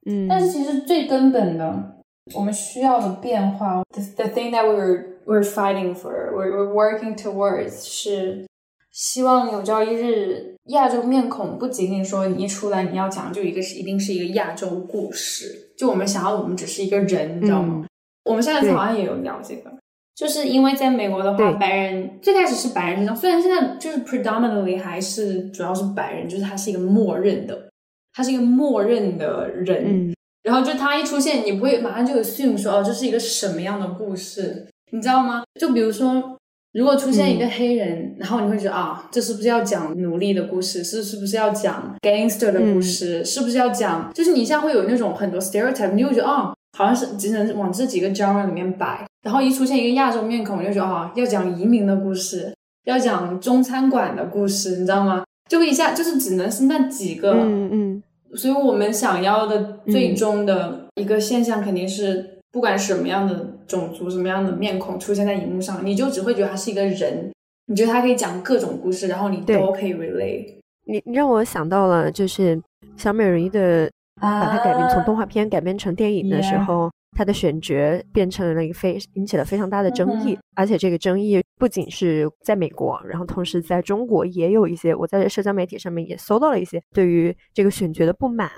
[0.06, 1.98] 嗯，但是其实最根本的，
[2.36, 8.46] 我们需要的变化，the the thing that we're we're fighting for, we're we're working towards，是
[8.92, 17.86] 希望有朝一日，亚洲面孔不仅仅说你一出来你要讲就一个是一定是一个亚洲故事，就我们想要我们只是一个人，你知道吗？
[18.24, 19.72] 我们上一次好像也有聊这个，
[20.16, 27.70] 就是因为在美国的话，白人最开始是白人虽然现在就是 predominantly 还是主要是白人，就是他是一个默认的。
[28.16, 35.44] 他是一个默认的人，然后就他一出现，你不会马上就 assume 说哦，这是一个什么样的故事，你知道吗？
[35.60, 36.38] 就比如说，
[36.72, 40.82] 如果出现一个黑人，然后你会觉得啊，这是不是要讲奴隶的故事？
[40.82, 43.26] 是是不是要讲 gangster 的故事？
[43.26, 44.10] 是不是要讲？
[44.14, 49.06] 就是你一下会有那种很多 stereotype，你会觉得啊，好像是只能往这几个 genre 里面摆。
[49.24, 55.26] 然后一出现一个亚洲面孔，你就觉得啊，要讲移民的故事，要讲中餐馆的故事，你知道吗？
[55.50, 58.04] 就一下就是只能是那几个，嗯嗯，
[58.34, 67.32] 所以我们想要的最终的一个现象，肯定是不管什么样的种族、什么样的面孔出现在荧幕上，你就只会觉得他是一个人，
[67.68, 70.56] 你觉得他可以讲各种故事，然后你都可以 relate。
[70.88, 72.62] 你你让我想到了，就是
[72.98, 73.90] 小美人鱼的
[74.22, 76.90] 把它改编从动画片改编成电影的时候。
[77.16, 77.74] 他的选角
[78.14, 84.94] 变成了一个非引起了非常大的争议，而且这个争议不仅是在美国，然后同时在中国也有一些。
[84.94, 88.52] 我在社交媒体上面也搜到了一些对于这个选角的不满，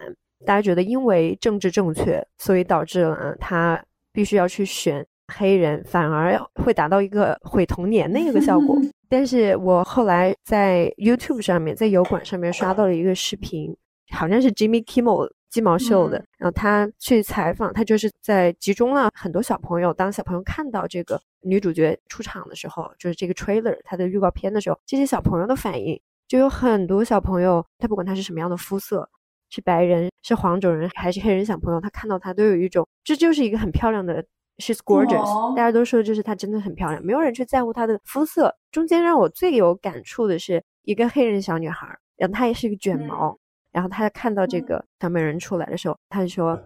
[0.45, 8.75] 大家觉得因为政治正确，所以导致了他必须要去选黑人，反而会达到一个毁童年的一个效果。
[9.09, 13.73] 但是我后来在 YouTube 上面，在油管上面刷到了一个视频，
[14.11, 15.31] 好像是 Jimmy Kimmel。
[15.49, 19.93] 鸡毛秀的，然后他去采访，他就是在集中了很多小朋友。
[19.93, 29.09] 当小朋友看到这个女主角出场的时候，就是这个 trailer 它的预告片的时候，这些小朋友的反应就有很多小朋友，他不管他是什么样的肤色，
[29.49, 34.21] 是白人，是黄种人，还是黑人小朋友，他看到他都有一种，这就是一个很漂亮的
[34.57, 38.53] ，she's gorgeous，大家都说就是她真的很漂亮，没有人去在乎她的肤色。
[38.69, 43.39] 中间让我最有感触的是一个黑人小女孩，然后她也是一个卷毛。
[43.71, 46.59] 然后他看到这个小美人出来的时候，他就说：“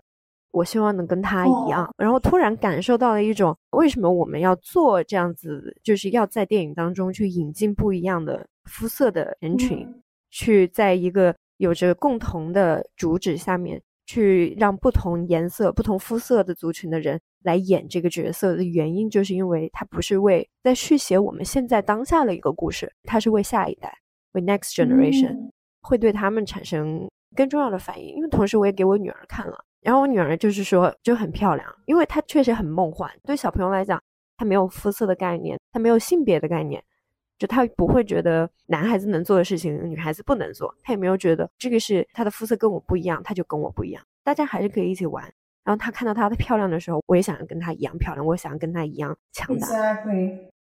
[0.51, 9.87] 我希望能跟他一样。”然后突然感受到了一种为什么我们要做这样子，就是要在电影当中去引进不一样的肤色的人群，
[10.29, 23.93] 去在一个有着共同的主旨下面，去让不同颜色、不同肤色的族群的人来演这个角色的原因，就是因为他不是为在续写我们现在当下的一个故事，他是为下一代，
[24.33, 25.51] 为 next generation。
[25.81, 33.11] 会对他们产生更重要的反应，因为同时我也给我女儿看了，然后我女儿就是说就很漂亮，因为她确实很梦幻。
[33.23, 34.01] 对小朋友来讲，
[34.37, 36.83] 她没有肤色的概念，她没有性别的概念，
[37.37, 45.23] 就她不会觉得男孩子能做的事情女孩子不能做，她也没有觉得这个是她的肤色跟我不一样，她就跟我不一样，大家还是可以一起玩。
[45.63, 49.67] 然后她看到她的漂亮的时候，我也想要跟她一样漂亮，我想要跟她一样强大。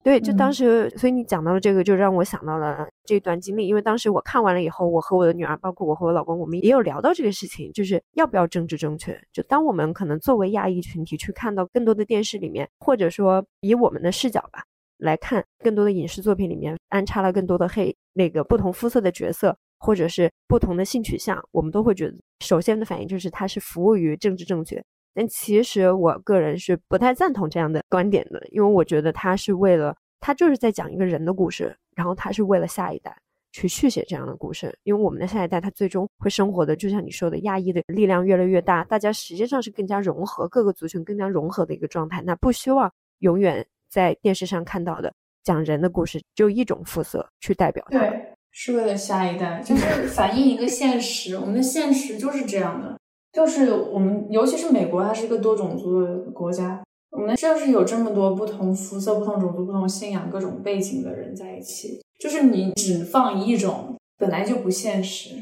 [0.03, 3.69] 对，就当时，所以你讲到了这个，就让我想到了这段经历。
[3.69, 9.17] 因为当时我看完了以后，我和我的女儿，包括我和我老公，我们也有聊到这个事情，就是要不要政治正确。
[9.33, 14.65] 就当我们可能作为亚裔群体去看到更多的电视里面，或者说以我们的视角吧
[14.99, 24.83] 来看更多的影视作品里面安插了更多的黑那个不同肤色的角色，或者是不同的性取向，我们都会觉得首先的反应就是它是服务于政治正确。
[25.15, 33.17] 但其实我个人是不太赞同这样的观点的，因为我觉得他是为了，他就是在讲一个人的故事，然后他是为了下一代
[33.53, 34.75] 去续写这样的故事。
[34.85, 42.23] 因为我们的下一代，他最终会生活的，就像你说的，亚裔的力量越来越大，大家实际上是更加融合，各个族群更加融合的一个状态。
[42.23, 45.13] 那不希望永远在电视上看到的
[45.45, 47.87] 讲人的故事，就一种肤色去代表。
[47.91, 51.37] 对，是为了下一代，就是反映一个现实。
[51.37, 52.99] 我们的现实就是这样的。
[53.33, 56.83] 就是我们，尤其是美国，它是一个多种族的国家。
[57.11, 65.35] 我们就是有这么多不同肤色、不同种族、不同信仰、各种背景的人在一起，就是你只放一种本来就不现实。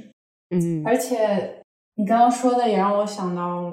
[0.51, 1.63] 嗯，而且
[1.95, 3.73] 你刚刚说的也让我想到，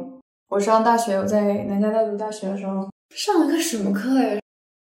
[0.49, 4.39] 我上大学，我在南加大读大学的时候上了个什么课呀？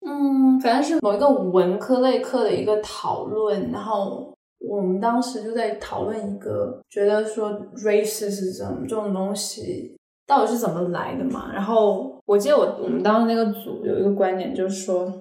[0.05, 4.32] 嗯，反正是某一个文科类课的一个讨论，然后
[4.67, 9.95] 我们当时就在讨论一个，觉得说 racism 这种东西
[10.25, 11.51] 到底是怎么来的嘛？
[11.53, 15.11] 然后我记得我我们当时那个组有一个观点，就是说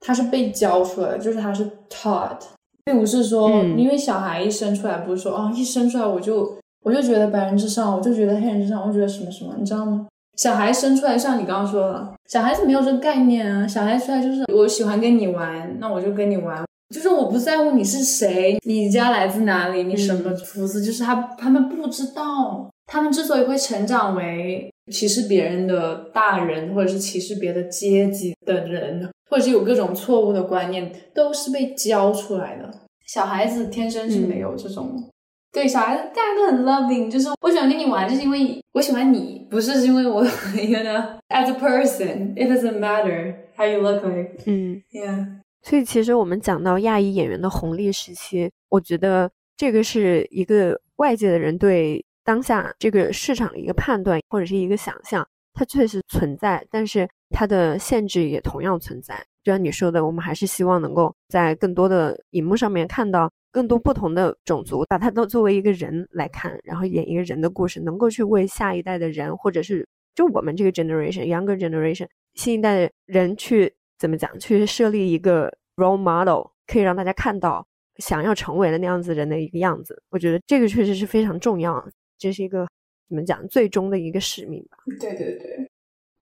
[0.00, 2.38] 它是被教出来的，就是它是 taught，
[2.84, 10.06] 并不是说因为小孩一生出来，不是说哦一生出来我就我就觉得白人至上，我就觉得黑人至上，我觉得什么什么，你知道吗？
[10.36, 13.68] 小孩生出来，像你刚刚说的，小孩子没有这个概念啊。
[13.68, 22.68] 小孩出来就是我喜欢跟你玩，那我就跟你玩，就是我不在乎你是谁，你家来自哪里，你什么肤色，就是他他们不知道。
[22.86, 32.70] 他们之所以会成长为歧视别人的大人，或者是歧视别的阶级的人，或者是有各种错误的观念，都是被教出来的。
[33.06, 35.08] 小孩子天生是没有这种。
[35.52, 40.22] 对，小孩子大家都很 loving，就是我喜欢跟你玩，就是因为我喜欢你，不是因为我
[40.56, 44.42] you know as a person it doesn't matter how you look like。
[44.46, 45.41] 嗯，yeah。
[45.62, 59.14] 所以其实我们讲到亚裔演员的红利时期，我觉得这个是一个外界的人对当下这个市场的一个判断或者是一个想象，它确实存在，但是它的限制也同样存在。
[59.42, 63.30] 就像你说的，我们还是希望能够在更多的荧幕上面看到。
[63.54, 73.70] 更多不同的种族，把它都作为一个人来看，然后演一个人的故事，能够去为下一代的人，或者是就我们这个 generation younger generation 新一代的人去
[74.02, 77.64] 怎么讲，去设立一个 role model，可以让大家看到
[77.98, 80.02] 想要成为的那样子人的一个样子。
[80.10, 81.88] 我觉得这个确实是非常重要，
[82.18, 82.66] 这是一个
[83.08, 84.78] 怎么讲最终的一个使命吧。
[84.98, 85.70] 对对对。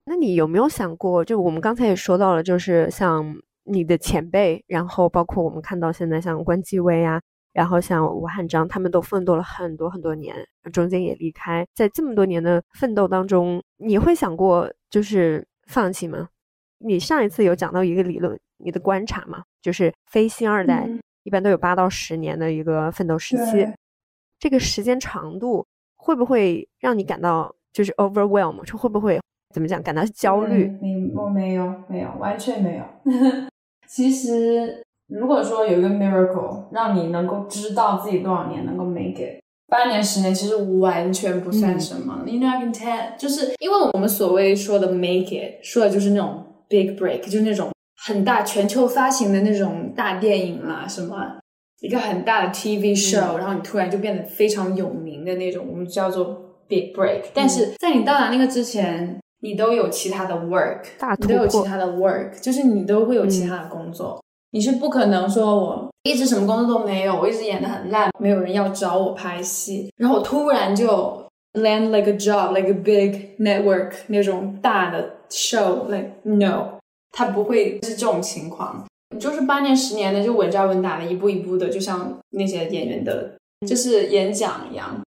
[0.06, 3.38] 那你有没有想过，就我们刚才也说到了，就是像。
[3.70, 7.20] 你的前辈，然后包括我们看到现在像关继威啊，
[7.52, 10.34] 然后像吴汉章，他们都奋斗了很多很多年，
[10.72, 16.30] 中间也离开，在这么多年的奋斗当中，你会想过就是放弃吗？
[16.78, 20.88] 你上一次有讲到一个理论，你的观察嘛，就是非星二代
[21.24, 23.68] 一般都有八到十年的一个奋斗时期，
[24.38, 29.20] 这个时间长度会不会让你感到就是 overwhelm，就会不会
[29.54, 30.72] 怎么讲感到焦虑？
[30.80, 32.84] 你我没有，没有，完全没有。
[33.88, 42.22] 其实，如果说有一个 miracle 让你能够知道自己多少年能够 make it，八年、十年其实完全不算什么。
[42.26, 47.70] You know, I can tell，就是因为我们所谓说的 make it，说的就是那种 big break，就是那种
[48.04, 51.38] 很大全球发行的那种大电影啦，什么
[51.80, 56.24] 一个很大的 TV show，然后你突然就变得非常有名的那种，我们叫做
[56.66, 57.22] big break。
[57.34, 59.18] 但是在你到达那个之前。
[59.40, 60.80] 你都有其他的 work，
[61.20, 64.20] 你都有其他的 work，就是你都会有其他的工作。
[64.50, 71.24] 你是不可能说我一直什么工作都没有，我一直演的很烂，没有人要找我拍戏，然后我突然就
[71.60, 76.78] land like a job，like a big network 那种大的 show，like no，
[77.12, 78.84] 他不会是这种情况。
[79.18, 85.00] 就是八年十年的就稳扎稳打的，一步一步的，就像那些演员的，就是演讲一样，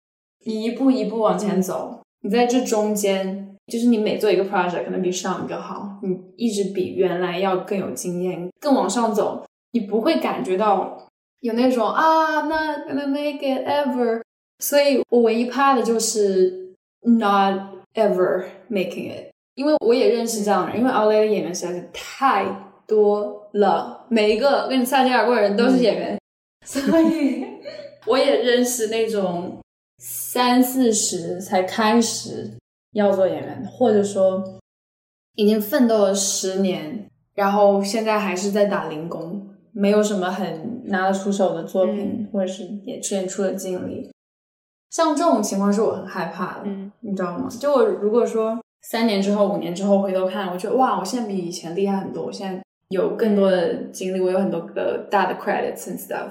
[0.46, 2.02] 一步一步往前走。
[2.22, 3.48] 你在这中间。
[3.68, 11.08] 就是你每做一个 project，可能比上一个好，你一直比原来要更有经验，更往上走，你不会感觉到
[11.40, 14.22] 有那种啊，not gonna make it ever。
[14.62, 17.60] 所以我唯一怕的就是 not
[17.96, 22.46] ever making it，因为我也认识这样的人，因为 LA 的演员实在是太
[22.88, 26.18] 多了，每一个跟你擦肩而过的人都是演员，
[26.66, 27.44] 所以
[28.08, 29.60] 我也认识那种
[29.98, 32.52] 三四十才开始。
[32.94, 34.44] 要做演员，或者说
[35.36, 44.12] 已经奋斗了十年，然后现在还是在打零工，没有什么很拿得出手的作品，或者是演出演出的经历。
[44.92, 47.48] 像这种情况是我很害怕的，你知道吗？
[47.50, 56.30] 就我如果说三年之后、五年之后回头看，我觉得哇，我现在比以前厉害很多，我现在有更多的经历，我有很多的大的 credits and stuff，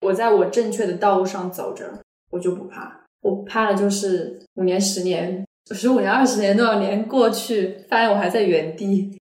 [0.00, 1.84] 我在我正确的道路上走着，
[2.30, 3.00] 我就不怕。
[3.22, 5.44] 我怕的就是五年、十年。
[5.74, 9.18] 十五年、二十年、多少年过去，发现我还在原地，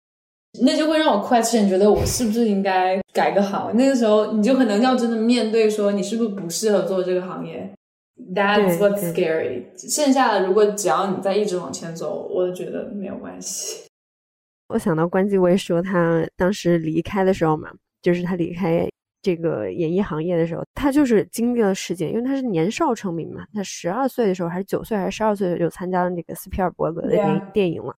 [0.63, 3.77] 那就会让我 question，觉得我是不是应该改个行？
[3.77, 7.71] 那个时候，你就可能要真的面对说，你是不是不适合做这个行业
[8.35, 9.65] ？That's what's scary。
[9.77, 13.87] 剩下的，如果只要你在一直往前走，我都觉得没有关系。
[14.69, 17.71] 我想到关继威说他当时离开的时候嘛，
[18.03, 18.89] 就是他离开。
[19.23, 23.45] 这个演艺行业的时候，他就是经历了事件，因为他是年少成名嘛。
[23.53, 27.95] 他十二岁的时候，还是九岁，还是十二岁就参加了那个斯皮尔伯格的电电影了。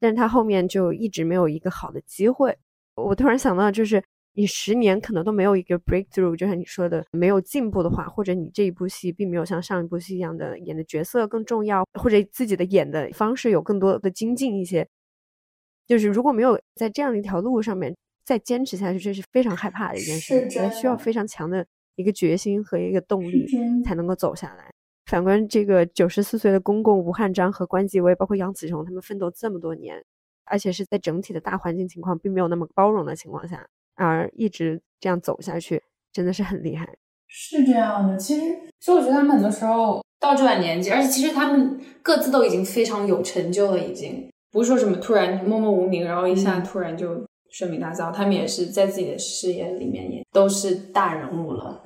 [0.00, 2.58] 但是他后面就一直没有一个好的机会。
[2.96, 4.02] 我突然想到，就是
[4.36, 14.86] 你十年可能都没有一个 breakthrough，就像你说的没有进步的话，或者你这一部戏并没有像上一部戏一样的演的角色更重要，或者自己的演的方式有更多的精进一些，
[15.86, 21.64] 就是如果没有在这样的一条路上面再坚持下去，这是非常害怕的一件事，情，需要非常强的
[21.94, 23.46] 一个决心和一个动力
[23.84, 24.70] 才能够走下来。
[25.06, 30.02] 反观这个九十四岁的公公吴汉章和关继威，包括杨紫琼，他们奋斗这么多年。
[30.46, 35.82] 而且是在整体的大环境情况并没有那么包容的情况下，而一直这样走下去，
[36.12, 36.88] 真的是很厉害。
[37.26, 38.42] 是这样的，其实，
[38.80, 48.12] 其实我觉得他们很多时候到这把年纪，而且其实他们各自都已经非常有成就了，已经不是说什么突然默默无名，然后一下突然就声名大噪。
[48.12, 51.82] 他们也是在自己的事业里面也都是大人物了。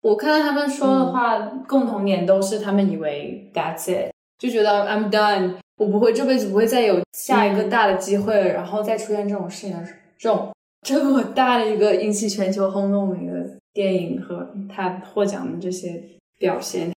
[0.00, 5.56] 我看到他们说的话，共同点都是他们以为 that's it，就觉得 I'm done。
[5.76, 9.84] 我不会这辈子不会再有下一个大的机会，然后再出现这种事情的
[10.16, 10.52] 这种
[10.82, 16.02] 这么大的一个引起全球轰动的一个电影和他获奖的这些
[16.38, 16.92] 表现，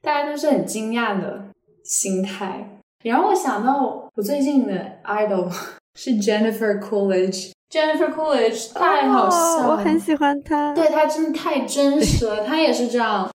[0.00, 1.44] 大家都是很惊讶的
[1.84, 2.78] 心态。
[3.04, 5.50] 然后我想到我最近的 idol
[5.98, 12.44] 是 Jennifer Coolidge，Jennifer Coolidge 太好笑了，我很喜欢她，对她真的太真 实了。
[12.46, 13.30] 她也是这样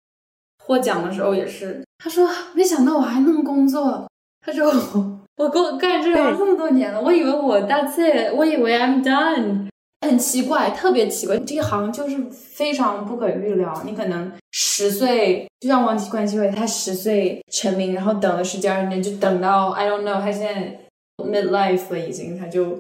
[0.64, 4.08] 获奖的时候也是，她说没想到我还能工作。
[4.46, 4.68] 他说
[5.38, 9.65] ：“我我干这个这么多年了，我以为我 that's it，我以为 I'm done，
[10.06, 11.38] 很奇怪，特别奇怪。
[11.40, 13.82] 这一行就是非常不可预料。
[13.86, 20.80] 你可能十岁，就像王冠希伟，他十岁成名，然后等了十几二十年，就等到 I don't know，他现在
[21.18, 22.80] mid life 了已经，他就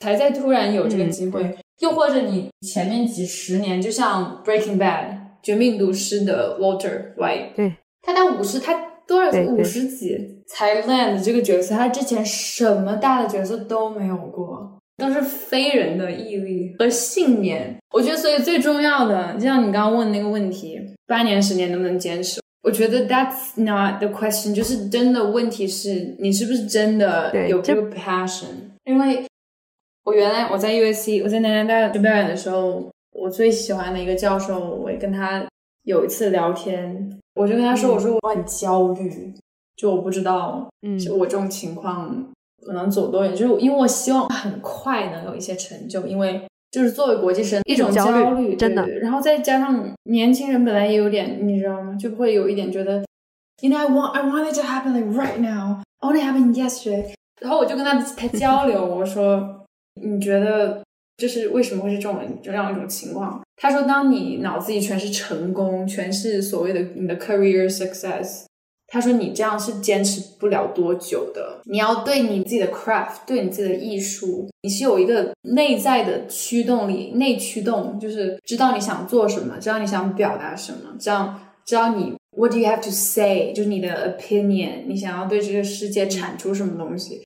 [0.00, 1.56] 才在突然有这个机会。
[1.80, 11.74] 又或者你前面几十年，就像 Breaking Bad 绝命毒师的 Walter White，对，他到五十，他。”多少五十几才 land 这个角色？
[11.74, 17.76] 他之前什么大的角色都没有过，都是非人的毅力和信念。
[17.92, 22.40] 我觉得，所以最重要的，就像你刚刚问那个问题，八年十年能不能坚持？
[22.62, 28.46] 我觉得 that's not the question，就是真的问题是你是不是真的有这个 passion？
[28.84, 29.24] 因为
[30.04, 35.44] 我原来我在 USC，我在南南大学表演的时候，我最喜欢的一个教授，我也跟他
[35.84, 37.20] 有一次聊天。
[37.34, 39.34] 我就跟他说：“我说我很焦虑，
[39.76, 42.32] 就我不知道，嗯就我这种情况
[42.64, 43.34] 可能走多远。
[43.34, 48.86] 就是因为我希望很快能有一些成就，因为就是作为国际生一种焦虑，真的。
[49.00, 51.96] 然后再加上年轻人本来也有点，你知道吗？
[51.98, 53.04] 就会有一点觉得
[53.60, 57.14] ，You know I want I want it to happen like right now, only happened yesterday。
[57.40, 59.64] 然后我就跟他他交流，我说
[60.00, 60.82] 你觉得？”
[61.16, 63.40] 就是为什么会是这种这样一种情况？
[63.56, 68.46] 他说，当你脑子里全是成功，全是所谓的你的 career success，
[68.94, 71.60] 他说你这样是坚持不了多久的。
[71.64, 87.24] 你要对你自己的 craft，对你自己的艺术，你是有一个内在的驱动力，内驱动，就是知道你想做什么，知道你想表达什么，这样知道你 what do you have to say，就是你的 opinion，你想要对这个世界产出什么东西。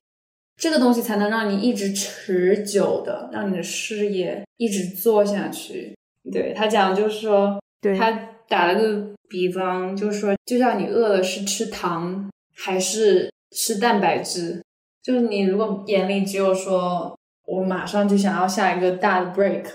[0.57, 5.95] 这个东西才能让你一直持久的，让你的事业一直做下去。
[6.31, 7.61] 对他讲，就是说，
[7.95, 8.11] 他
[8.47, 14.63] 打了个比方，就是说，就像你饿了是吃糖还是吃蛋白质？
[15.01, 19.65] 就是你如果眼里只有说我马上就想要下一个大的 break，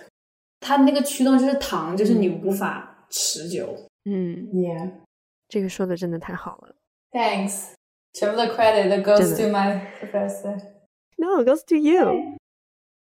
[0.61, 3.75] 它那个驱动就是糖，就是你无法持久。
[4.05, 4.91] 嗯，Yeah，
[5.49, 6.75] 这个说的真的太好了。
[7.11, 7.73] Thanks，
[8.13, 10.61] 全部的 credit goes to my professor。
[11.17, 12.39] No, goes to you。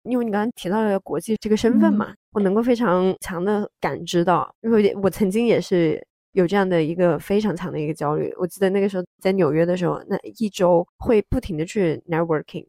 [0.04, 8.34] 因为你刚刚提到了国际这个身份嘛，我能够非常强的感知到，因为我曾经也是有这样的一个非常强的一个焦虑。
[8.38, 12.67] 我记得那个时候在纽约的时候，那一周会不停的去 networking。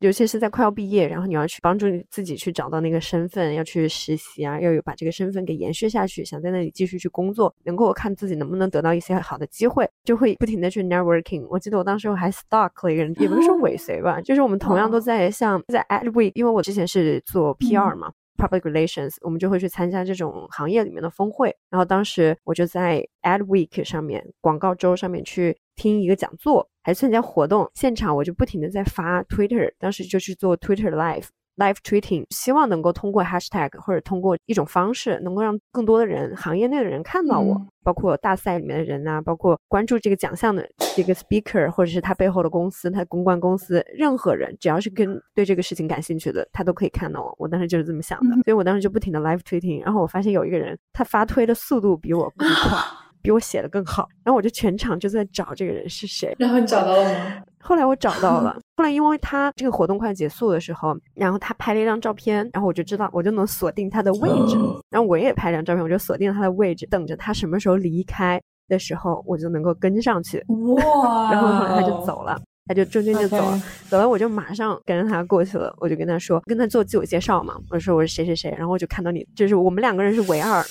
[0.00, 11.44] 尤其是在快要毕业，然后你要去帮助自己去找到那个身份，要去实习啊，要有把这个身份给延续下去，想在那里继续去工作，能够看自己能不能得到一些好的机会，就会不停的去 networking。
[11.50, 18.12] 我记得我当时我还 stalk 了一个人，也不是说尾随吧，就是我们同样都在像在 Adweek，因为我之前是做 PR 嘛。
[18.38, 21.54] Public relations，我们就会去参加这种行业里面的峰会。
[21.68, 31.26] 然后当时我就在 Ad Week 上面广告周上面去听一个讲座，还参加活动现场，我就不停的在发 Twitter，当时就去做 Twitter Live。
[31.58, 47.34] Live tweeting，希望能够通过 hashtag 或者通过一种方式，能够让更多的人，行业内的人看到我，包括大赛里面的人呐，包括关注这个奖项的这个 speaker，或者是他背后的公司，他公关公司，任何人只要是跟对这个事情感兴趣的，他都可以看到我。
[47.38, 52.78] 我当时就是这么想的，所以我当时就不停的 live tweeting，然后我发现有一个人，他发推的速度比我更快。
[53.28, 54.08] 比我写的更好。
[54.24, 56.34] 然后我就全场就在找这个人是谁。
[56.38, 57.42] 然后你找到了吗？
[57.60, 58.58] 后来我找到了。
[58.78, 64.56] 后来因为他这个活动快结束的时候，然后他拍了一张照片，然后我就知道我就能锁定他的位置。
[64.88, 70.42] 然后我也拍张照片，我就锁定他的位置，等着他什么时候离开的时候，我就能够跟上去。
[70.48, 71.28] 哇！
[71.30, 72.40] 然后后来他就走了。
[72.66, 80.62] 他就中间就走了，走了我就马上跟着他过去了，我就跟他说，跟他做自我介绍嘛，我说我是谁谁谁，然后我就看到你，就是我们两个人是唯二，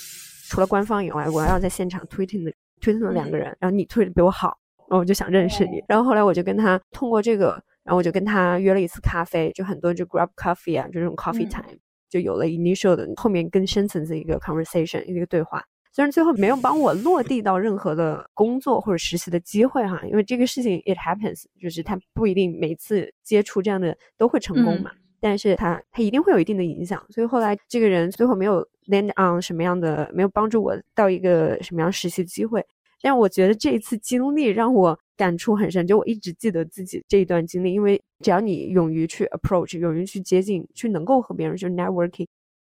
[0.50, 4.58] 除了官方以外，我要在现场推荐的推荐的两个人，然后你推的比我好，
[4.90, 11.78] 然后我就想认识你，然后后来我就跟他通过这个，然后我就跟他约了一次咖啡，就很多就 grab coffee 啊，就这种 coffee time，
[12.10, 15.64] 就有了 initial 的后面更深层次一个 conversation 一个对话。
[15.94, 27.04] 虽然最后没有帮我落地到任何的工作或者实习的机会哈，因为这个事情 it happens，就是他不一定每次接触这样的都会成功嘛，但是他他一定会有一定的影响。
[27.10, 32.66] 所以后来这个人最后没有 land on 什么样的，没有帮助我到一个什么样实习机会。
[33.02, 42.26] 但我觉得这一次经历让我感触很深，就我一直记得自己这一段经历，因为只要你勇于去 approach，勇于去接近，去能够和别人去 networking。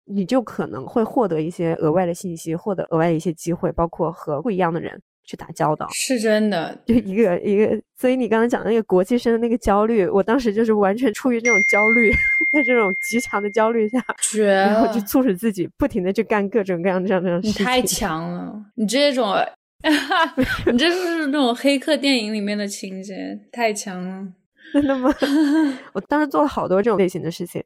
[0.09, 6.75] 你就可能会获得一些额外的信息，获得额外的一些机会，包括和不一样的人去打交道，是真的。
[6.85, 12.09] 就一个一个，所以你刚刚讲的那个国际生的那个焦虑，我当时就是完全出于这种焦虑，
[12.51, 14.03] 在这种极强的焦虑下，
[14.39, 17.61] 然后就促使自己不停的去干各种各样这样这样事情。
[17.61, 19.35] 你太强了，你这种，
[20.71, 24.25] 你这是那种黑客电影里面的情节，太强了。
[24.73, 25.13] 真的吗？
[25.93, 27.63] 我当时做了好多这种类型的事情。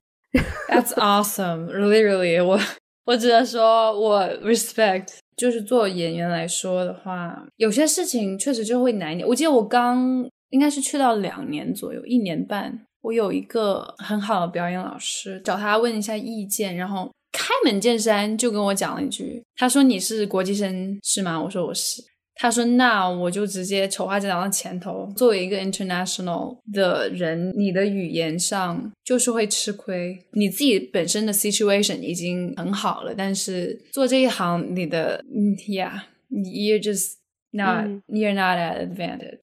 [0.68, 2.44] That's awesome, really, really.
[2.44, 2.60] 我
[3.06, 5.21] 我只能说，我 respect。
[5.42, 9.28] 就是做演员来说的话，有些事情确实就会难一点。
[9.28, 12.80] 我记得我刚应该是去到两年左右，一年半。
[13.02, 22.04] 我有一个很好的表演老师，找他问一下意见，然后开门见山就跟我讲了一句，他说：“你是国际生是吗？”我说：“我是。”
[22.42, 25.08] 他说：“那我就直接丑话就讲到前头。
[25.16, 30.18] 作为一个 international 的人，你的语言上就是会吃亏。
[30.32, 35.24] 你自己本身的 situation 已经很好了，但是做这一行，你的
[35.70, 37.12] ，yeah，you're just
[37.52, 39.38] not，you're not at advantage。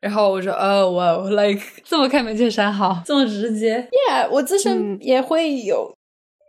[0.00, 5.94] 然后我说：哦，我 like 这么开门见山，好，这么直接，yeah，我自身也会有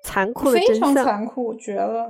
[0.05, 2.09] 残酷的非常残酷，绝了。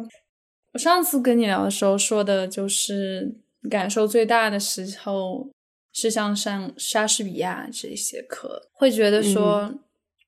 [0.74, 3.34] 我上次跟你聊的时候说的就是。”
[3.70, 5.50] 感受最大的时候
[5.94, 9.74] 是像上莎士比亚这些课，会觉得说，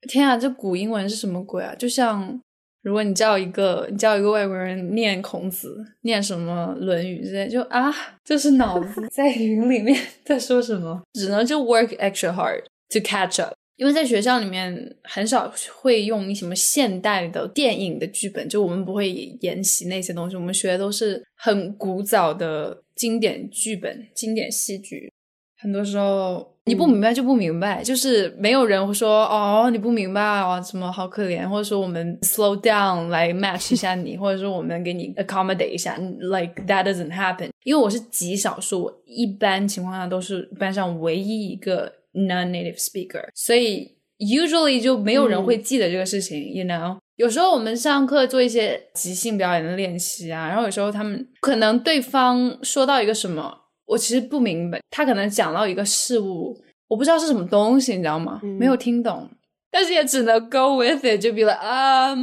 [0.08, 1.74] 天啊，这古英文是什么鬼啊？
[1.76, 2.40] 就像
[2.84, 7.92] 如果你叫一个你叫一个外国人念孔子，念什么《论语》之类，就啊，
[8.24, 13.54] 就是脑子 在云里面 在说什么，只能就 work extra hard to catch up。
[13.78, 19.12] 因为在学校里面很少会用什么现代的电影的剧本，就我们不会
[19.42, 25.12] 研习那些东西，我们学的都是很古早的经典剧本、经典戏剧。
[25.58, 37.50] 很多时候你不明白就不明白，就是没有人会说哦你不明白啊什么好可怜，或者说我们 slow down 来 match 一下你，或者说我们给你 accommodate 一下，like that doesn't happen。
[37.64, 41.92] 因为我是极少数，我一般情况下都是班上唯一一个。
[42.16, 46.98] Non-native speaker，所以 usually 就没有人会记得这个事情，you know。
[47.18, 58.42] 有时候我们上课做一些即兴表演的练习啊，然后有时候他们可能对方说到一个什么，我其实不明白，他可能讲到一个事物，我不知道是什么东西，你知道吗？
[58.60, 59.30] 没有听懂，
[59.72, 62.14] 但是也只能 go with it，就比如啊，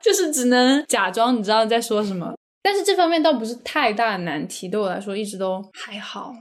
[0.00, 2.32] 就是只能假装你知道在说什么。
[2.62, 6.32] 但是这方面倒不是太大的难题，对我来说一直都还好。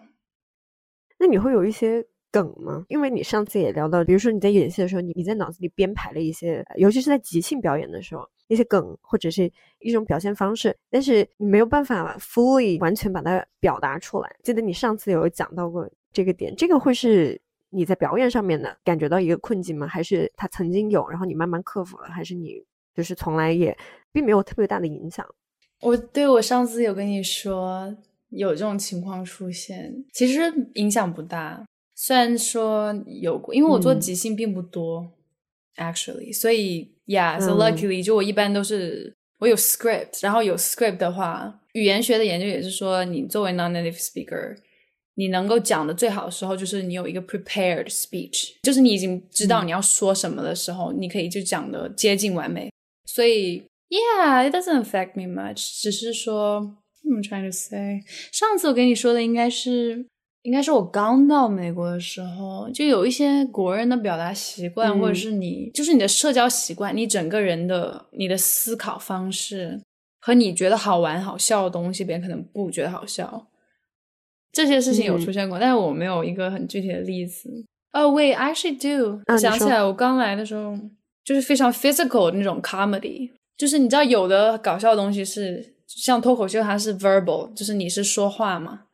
[1.18, 2.06] 那你会有一些？
[2.36, 2.83] 梗吗？
[2.89, 14.36] 因为你上次也聊到，比如说你在演戏的时候，你你在脑子里编排了一些，尤其是在即兴表演的时候，一些梗或者是一种表现方式，但是你没有办法 fully 完全把它表达出来。
[14.43, 19.88] 记得你上次有讲到过这个点，这个会是你在表演上面的感觉到一个困境吗？
[19.88, 22.09] 还是他曾经有，然后你慢慢克服了？
[22.09, 22.61] 还是你
[22.93, 23.77] 就是从来也
[24.11, 25.25] 并没有特别大的影响？
[25.79, 27.95] 我对我上次有跟你说
[28.27, 30.41] 有这种情况出现，其实
[30.73, 31.63] 影响不大。
[31.95, 35.12] 虽然说有过，因为我做即兴并不多，
[35.76, 44.57] actually，所以，yeah，so luckily，就我一般都是我有 script，然后有 script 的话，语言学的研究也是说，你作为 non-native speaker，
[45.16, 52.70] 你能够讲的最好的时候，就是你有一个 prepared speech，就是你已经知道你要说什么的时候，你可以就讲的接近完美。
[53.05, 60.07] 所以，yeah，it doesn't affect me much，只是说，I'm trying to say，上次我跟你说的应该是。
[60.46, 69.82] 应该是我刚到美国的时候，就有一些国人的表达习惯，或者是你就是你的社交习惯，你整个人的你的思考方式
[70.22, 73.48] 和你觉得好玩好笑的东西，别人可能不觉得好笑。
[74.52, 75.20] 这些事情有嗯。
[75.20, 77.66] 出现过，但是我没有一个很具体的例子。
[77.91, 80.78] 哦、w a i actually do，、啊想起来，我刚来的时候
[81.24, 88.84] 就是非常 physical 的那种 comedy，就是你知道有的搞笑的东西是像脱口秀，它是 verbal，就是你是说话嘛，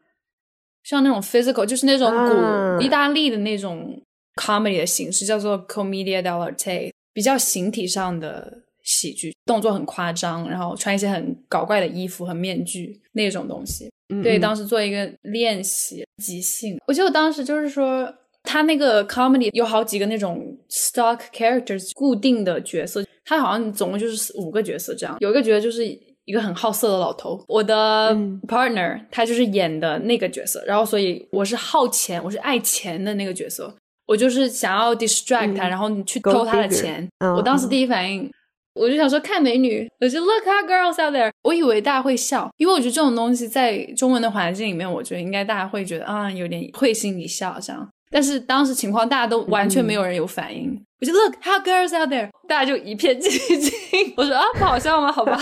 [0.84, 2.78] 像那种 physical，就是那种古、啊。
[2.80, 4.02] 意大利的那种
[4.36, 13.90] comedy 的形式，叫做 commedia dell'arte，比较形体上的喜剧，动作很夸张，然后穿一些很搞怪的衣服和面具那种东西。
[14.22, 18.14] 对，当时做一个练习即兴，我记得我当时就是说，
[18.44, 25.86] 他那个 comedy 有好几个那种 stock characters 固定的角色，他好像总共就是五个角色这样，有一个角色就是
[26.26, 33.74] 一个很好色的老头，我的嗯 partner 他就是演的那个角色，然后所以我是好钱，我是爱钱的那个角色，
[34.08, 38.30] 我就是想要 distract 他，嗯然后你去偷他的钱，嗯我当时嗯第一反应。
[38.74, 41.30] 我就想说看美女，我就 look hot girls out there。
[41.44, 47.86] 我以为大家会笑，因为我觉得这种东西在中文的环境里面，我觉得应该大家会觉得啊有点会心一笑这样。
[48.10, 53.74] 但是当时情况大家都完全没有人有反应，我就 look hot girls out there，大家就一片寂静。
[54.16, 55.12] 我说啊不好笑吗？
[55.12, 55.38] 好吧，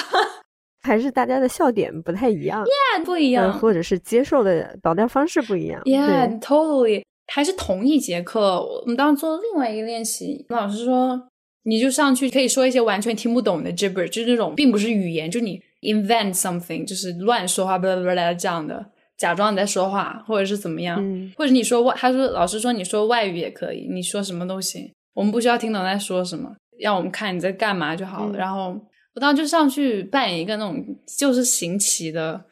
[0.81, 3.59] 还是大家的笑点不太一样，Yeah，，不一呃，样。
[3.59, 5.81] 或者是接受的导调方式不一样。
[5.83, 7.03] ，Yeah，totally。
[7.31, 11.29] 还是同一节课，我们当时做了另外一个练习，老师说
[11.63, 18.83] 你就上去可以说一些完全听不懂的 gibberish，就是那种并不是语言，就你 invent something，就是乱说话，blah blah blah 这样的，
[19.15, 28.31] 假装你在说话，或者是怎么样，嗯或者你说外，他说老师说你说外语也可以，你说什么都行，我们不需要听懂在说什么，让我们看你在干嘛就好了。
[28.33, 28.75] 嗯然后
[29.15, 30.83] 我当时就上去扮演一个那种
[31.17, 32.45] 就是行乞的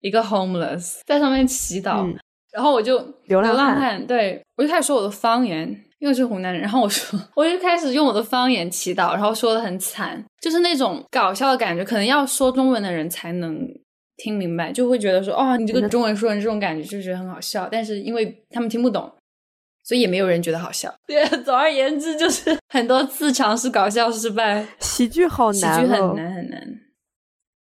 [0.00, 2.04] 一个 homeless，在上面祈祷。
[2.06, 2.16] 嗯
[2.54, 6.62] 然后我就流浪汉汉，对我就开始说我的方言，因为是湖南人。
[6.62, 13.58] 然后我说， 我就开始用我的方言祈祷，然后说的很惨，就是那种搞笑的感觉，可能要说中文的人才能
[14.18, 17.68] 听明白，就会觉得说，哦，你这个中文说人这种感觉就觉得很好笑。
[17.68, 19.12] 但是因为他们听不懂，
[19.84, 20.92] 所以也没有人觉得好笑。
[21.06, 26.80] 对， 总而言之就是 很多次尝试搞笑失败，喜剧好难、哦，剧很难很难。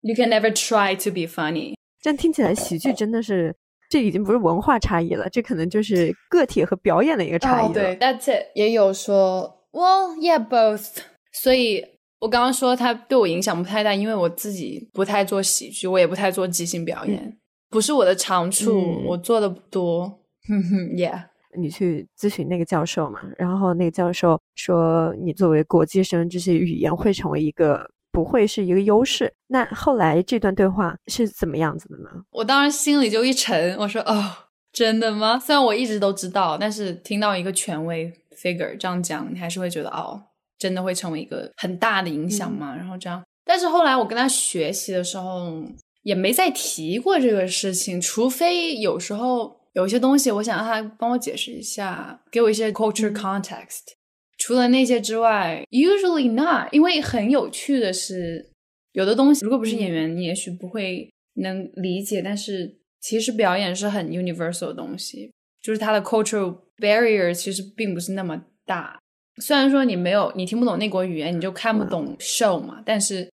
[0.03, 1.75] You can never try to be funny。
[2.01, 3.55] 这样听起来，喜剧真的是，
[3.91, 8.47] 这已经不是文化差异了，这可能就是个体和表演的一个差异对，That's it。
[8.55, 10.99] 也有说，Well, yeah, both。
[11.33, 11.85] 所以
[12.21, 17.37] 我刚刚说他对我影响不太大，因为我自己不太做喜剧，我也不太做即兴表演，
[17.71, 20.21] 不是我的长处，嗯我做的不多。
[20.49, 21.28] 哼哼，Yeah。
[21.57, 29.33] 你去咨询那个教授嘛，然后那个教授说，你作为国际生，这些语言会成为一个不会是一个优势。
[29.47, 32.11] 那后来这段对话是怎么样子的呢？
[32.33, 34.31] 我当时心里就一沉，我说：“哦，
[34.73, 40.21] 真的吗？”虽然我一直都知道，但是听到一个权威 figure 这样讲，你还是会觉得哦，
[40.59, 42.77] 真的会成为一个很大的影响嘛？
[42.77, 45.63] 然后这样，但是后来我跟他学习的时候，
[46.03, 53.93] 也没再提过这个事情，除非有时候有一些东西，我想让他帮我解释一下，给我一些 culture context。
[54.37, 58.51] 除了那些之外，usually not，因为很有趣的是，
[58.93, 65.31] 有的东西如果不是演员，你也许不会能理解，但是其实表演是很 universal 的东西，
[65.63, 68.99] 就是它的 cultural barrier 其实并不是那么大。
[69.41, 73.31] 虽然说你没有你听不懂那国语言，你就看不懂 show 嘛，但是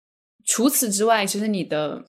[0.44, 2.04] 除此之外，其实你的，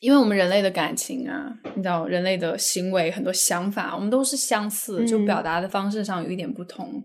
[0.00, 7.02] 因为我们人类的感情啊，你知道人类的行为很多想法，我们都是相似，就嗯表达的方式上有一点不同。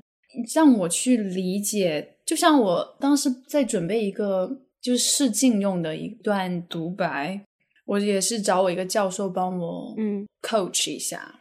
[0.54, 7.42] 让我去理解，就像我当时在准备一个就是试镜用的一段独白，
[7.86, 11.40] 我也是找我一个教授帮我嗯 coach 一下。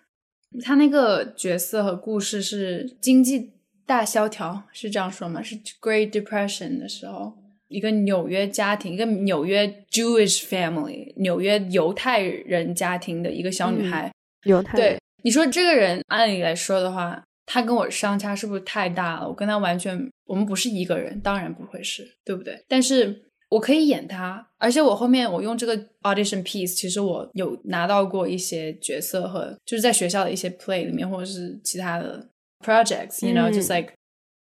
[0.64, 3.52] 他那个角色和故事是经济
[3.86, 5.40] 大萧条，是这样说吗？
[5.40, 7.34] 是 Great Depression 的时候，
[7.70, 14.12] 一个纽约家庭，一个纽约 Jewish family，纽约犹太人家庭的一个小女孩。
[14.44, 19.28] 犹太人对，你说这个人按理来说的话，他跟我相差是不是太大了？
[19.28, 22.60] 我跟他完全，我们不是一个人，当然不会是，对不对？
[22.66, 32.28] 但是我可以演他，而且我后面我用这个 audition piece，其实我有拿到过一些角色和就是在学校的一些 play 里面，或者是其他的
[32.64, 33.92] projects，you 嗯 know，just like、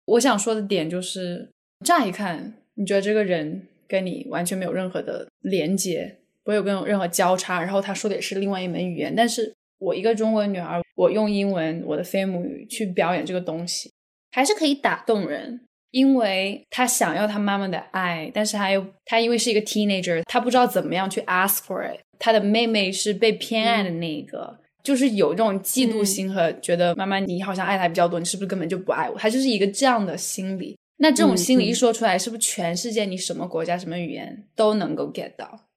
[0.05, 1.49] 我想说的点就是，
[1.85, 13.91] 乍一看你觉得这个人跟你完全没有任何的连接，不会有跟任何交叉，然后他说的也是另外一门语言，但是我一个中国女孩，我用英文我的非母语去表演这个东西，
[14.31, 15.61] 还是可以打动人。
[15.91, 21.99] 因为他想要他妈妈的爱，但是他又他因为是一个 teenager，他不知道怎么样去 ask for it。
[22.17, 29.15] 他的妹妹是被偏爱的那一个，就是有这种嫉妒心和觉得妈妈你好像爱他比较多，你是不是根本就不爱我？
[29.19, 30.75] 他就是一个这样的心理。
[30.97, 35.67] 那这种心理一说出来，是不是全世界你什么国家什么语言都能够 get 到？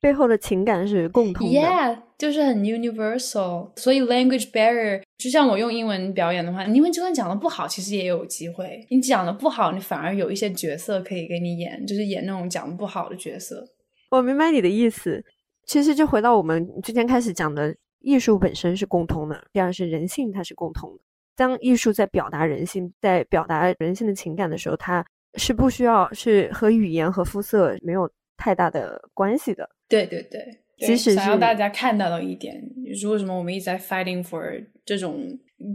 [0.00, 1.58] 背后的情感是共通的。
[1.58, 3.70] Yeah，就是很 universal。
[3.76, 8.86] 所以 language barrier，就像我用英文表演的话，你英文就算讲的不好，其实也有机会。
[8.90, 13.66] 你讲的不好，你反而有一些角色可以给你演，就是演那种讲的不好的角色。
[14.10, 15.24] 我明白你的意思。
[15.66, 21.03] 其实就回到我们之前开始讲的，艺术本身是共通的，第二是人性它是共通的。
[21.36, 25.04] 当艺术在表达人性，在表达人性的情感的时候，它
[25.34, 29.68] 是不需要是和语言和肤色没有太大的关系的。
[29.88, 30.40] 对对对，
[30.78, 35.26] 对即使想要大家看到的一点，就是为什么我们一直在 fighting for 这种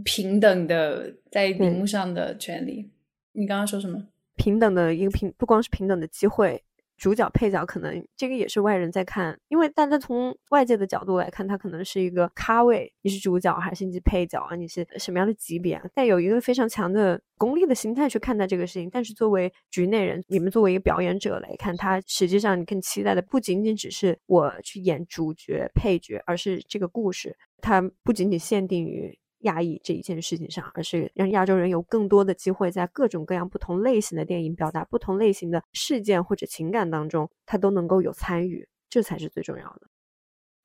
[0.04, 2.90] 平等的在荧幕上的权利。
[3.32, 4.02] 你刚刚说什么？
[4.36, 6.62] 平等的一个平，不光是平等的机会，
[7.00, 14.54] 主角配角可能这个也是外人在看，因为大家从外界的角度来看，他可能是一个咖位，你是主角还是你是配角啊？
[14.54, 15.84] 你是什么样的级别啊？
[15.94, 18.90] 带有一个非常强的功利的心态去看待这个事情。
[18.90, 29.18] 但是作为局内人，你们作为一个表演者来看，他实际上你更期待的不仅仅只是我去演主角、配角，而是这个故事，它不仅仅限定于。
[29.40, 39.82] 亚裔这一件事情上，而是让亚洲人有更多的机会在各种各样不同类型的电影表达不同类型的事件或者情感当中，他都能够有参与，这才是最重要的。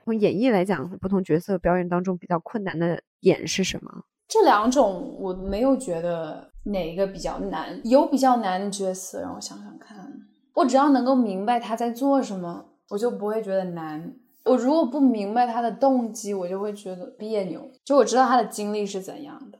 [0.03, 4.03] 从演绎来讲，不同角色表演当中比较困难的点是什么？
[4.27, 10.11] 这两种我没有觉得哪一个比较难，有比较难的角色，让我想想看。
[10.53, 14.15] 我只要能够明白他在做什么，我就不会觉得难。
[14.45, 17.69] 我如果不明白他的动机，我就会觉得别扭。
[17.83, 19.59] 就我知道他的经历是怎样的，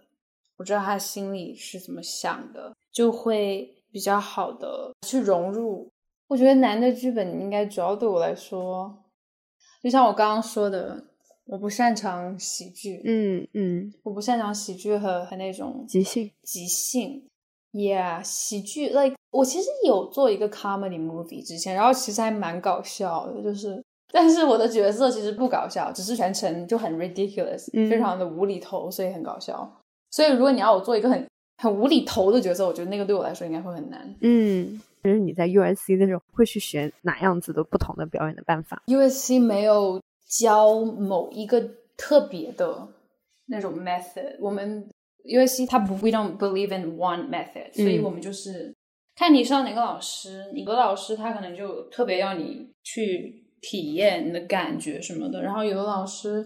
[0.57, 5.91] 我知道他心里是怎么想的，就会比较好的去融入。
[6.27, 9.03] 我觉得男的剧本应该主要对我来说，
[9.81, 11.03] 就像我刚刚说的，
[11.45, 17.27] 我不擅长喜剧，嗯嗯，我不擅长喜剧和和那种即兴，即兴
[17.73, 23.83] ，Yeah，喜剧，like 我其实有做一个 comedy movie 之前，然后其实还蛮搞笑的，就是，
[24.16, 29.70] 但是我的角色其实不搞笑，只是全程就很 ridiculous，、嗯非常的无厘头，所以很搞笑。
[30.09, 34.16] 所以如果你要我做一个很很无厘头的角色，我觉得那个对我来说应该会很难。
[34.22, 41.61] 嗯，就是你在 USC 的时候会去学哪样子的不同的表演的办法？USC 没有教某一个
[41.97, 42.88] 特别的
[43.47, 44.88] 那种 method，我们
[45.26, 48.74] USC 它不 we don't believe in one method，、所以我们就是
[49.18, 56.45] 看你上哪个老师，你个老师他可能就特别要你去体验你的感觉什么的，然后有的老师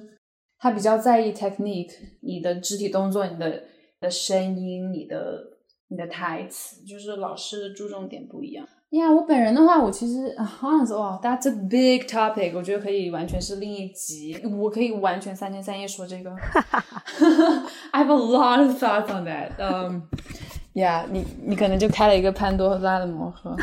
[0.58, 1.92] 他比较在意 technique，
[2.22, 5.44] 你的肢体动作、你的你的声音、你的
[5.90, 8.66] 你的台词，就是老师的注重点不一样。
[8.92, 16.32] 呀我本人的话，我其实啊 honest 哇，that's a big topic，我觉得可以完全是另一集，我可以完全三天三夜说这个。
[17.92, 19.60] I have a lot of thoughts on that.
[19.60, 20.04] Um,
[20.74, 23.56] yeah，你你可能就开了一个潘多拉的魔盒，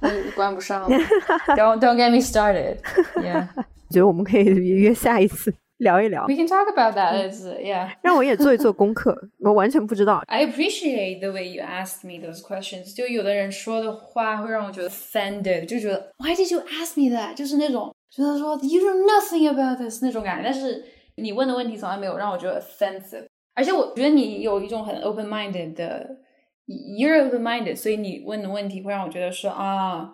[0.00, 0.88] 呃关不上了。
[1.56, 2.78] Don't don't get me started.
[3.16, 7.30] Yeah, 我觉得我们可以约下一次聊一聊 we，can talk about that.
[7.60, 7.90] Yeah.
[8.02, 10.22] 让我也做一做功课，我完全不知道。
[10.26, 12.94] I appreciate the way you asked me those questions。
[12.94, 17.34] 就有的人说的话会让我觉得 offended，就觉得 Why did you ask me that？
[17.34, 20.44] 就是那种觉得说 You know nothing about this 那种感觉。
[20.44, 20.84] 但是
[21.16, 26.08] 你问的问题从来没有让我觉得 offensive，而且我觉得你有一种很 open minded 的
[26.68, 30.12] ，you're open minded，所以你问的问题会让我觉得说啊，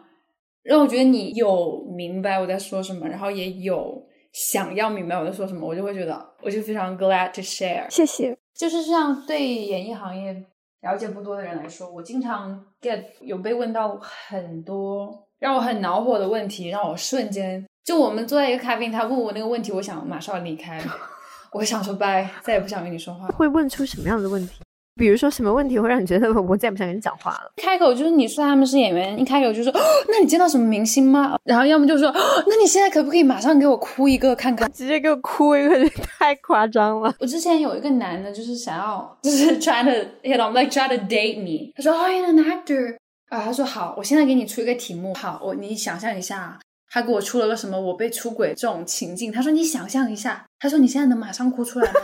[0.62, 4.02] 让我觉得你有明白我在说什么，然后也有
[4.32, 7.90] 想要明白我在说什么，我就会觉得我就非常 glad to share。
[7.90, 8.36] 谢谢。
[8.54, 10.32] 就是像对演艺行业
[10.82, 20.80] 了解不多的人来说，我经常 get 有被问到很多让我很恼火的问题，让我瞬间就我们坐在一个咖啡厅，他问我那个问题，我想马上离开，
[21.52, 23.26] 我想说拜，再也不想跟你说话。
[23.28, 24.60] 会问出什么样的问题？
[24.96, 27.52] 比如说什么问题会让你觉得 我再也不想跟你讲话了？
[27.56, 31.36] 开口就是你说他们是演员，一开口就说、哦，那你见到什么明星吗？
[31.44, 34.70] 然后要么就说、哦，那你现在可不可以马上给我哭一个看看？
[34.72, 35.88] 直接给我哭一个，
[36.18, 37.12] 太夸张了。
[37.18, 39.90] 我之前有一个男的，就是想要，就是 try to
[40.22, 41.72] you know like try to date me。
[41.74, 42.96] 他说，Oh, you're an actor。
[43.30, 45.12] 啊，他说好，我现在给你出一个题目。
[45.14, 49.32] 好，我你想象一下，他给我出了个什么我被出轨这种情境。
[49.32, 52.00] 他说你想象一下，他说你现在能马上哭出来吗？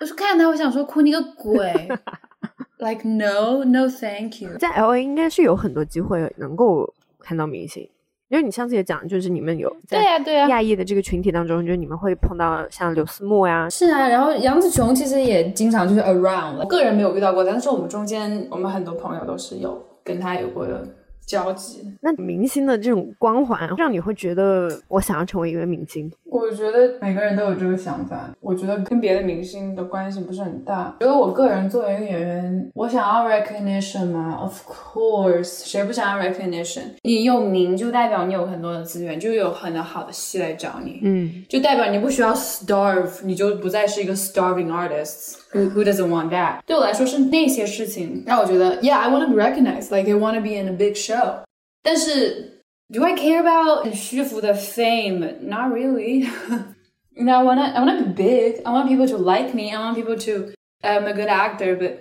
[0.00, 1.88] 我说看他，我想说哭你个鬼！
[2.78, 4.56] Like no, no, thank you。
[4.58, 7.86] 在 L A 应该是有很多机会能够看到明星，
[8.28, 20.82] 因为你上次也讲，就是你们有在对呀、对呀、亚裔的这个群体当中，就是你们会碰到像刘思慕呀，是啊，然后杨紫琼其实也经常就是 around，我个人没有遇到过，但是我们中间我们很多朋友都是有跟他有过的
[21.26, 21.86] 交集。
[22.00, 26.10] 那明星的这种光环，让你会觉得我想要成为一位明星？
[26.24, 28.30] 我觉得每个人都有这个想法。
[28.40, 30.96] 我觉得跟别的明星的关系不是很大。
[31.00, 36.82] 觉得我个人作为一个演员，我想要 recognition 吗？Of course，谁不想要 recognition？
[37.02, 41.00] 你有名就代表你有很多的资源，就有很多好的戏来找你。
[41.02, 45.39] 嗯，就代表你不需要 starve，你就不再是一个 starving artist。
[45.51, 46.61] Who who doesn't want that？
[46.65, 51.43] 对我来说是那些事情让我觉得，Yeah，I want to be recognized，like I want to be in a big show。
[51.81, 52.61] 但是，
[52.93, 56.27] Do I care about 很虚浮的 fame？Not really.
[57.15, 58.61] you know, I wanna I wanna be big.
[58.63, 59.71] I want people to like me.
[59.71, 60.53] I want people to
[60.83, 61.97] I'm a good actor, but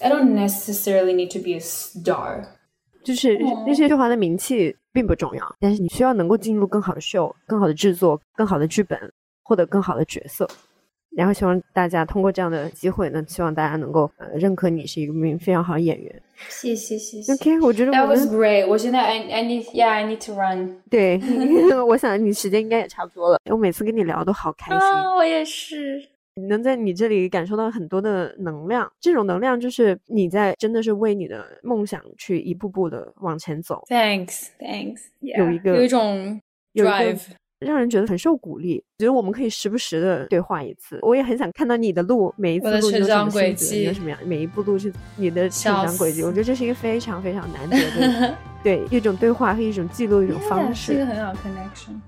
[0.00, 2.46] I don't necessarily need to be a star.
[3.04, 8.98] 就是那些虚华的名气并不重要，但是你需要能够进入更好的秀、更好的制作、更好的剧本，
[9.44, 10.48] 获得更好的角色。
[11.15, 16.21] 然后希望大家通过这样的机会呢，希望大家能够呃认可你是一个名非常好的演员。
[16.49, 17.33] 谢谢谢谢。
[17.33, 18.65] OK，我觉得 That was great.
[18.67, 20.77] 我现在 I I need yeah I need to run.
[20.89, 21.19] 对，
[21.87, 23.39] 我想你时间应该也差不多了。
[23.49, 26.01] 我每次跟你聊都好开心，啊，我也是。
[26.47, 28.89] 能在你这里感受到很多的能量。
[29.01, 35.01] 这种能量就是你在真的是为你的梦想去一步步的往前走，Thanks thanks.
[35.19, 36.39] 有一个有一种
[36.71, 37.21] 有一个 drive.
[37.65, 38.83] 让人觉得很受鼓励。
[38.97, 40.99] 觉得我们可以时不时的对话一次。
[41.01, 46.23] 我也很想看到你的路，每一次路你有什么性质，你迹有什么样，每一步路是你的成长轨迹。
[46.23, 51.11] 我觉得这是一个非常非常难得的， 对一种对话和一种记录一种方 Yeah，是一个式。
[51.11, 51.99] 很好 connection。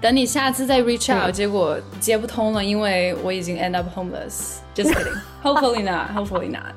[0.00, 4.58] 等你下次再 reach out，结果接不通了，因为我已经 end up homeless。
[4.72, 5.20] Just kidding.
[5.42, 6.10] Hopefully not.
[6.14, 6.72] Hopefully not.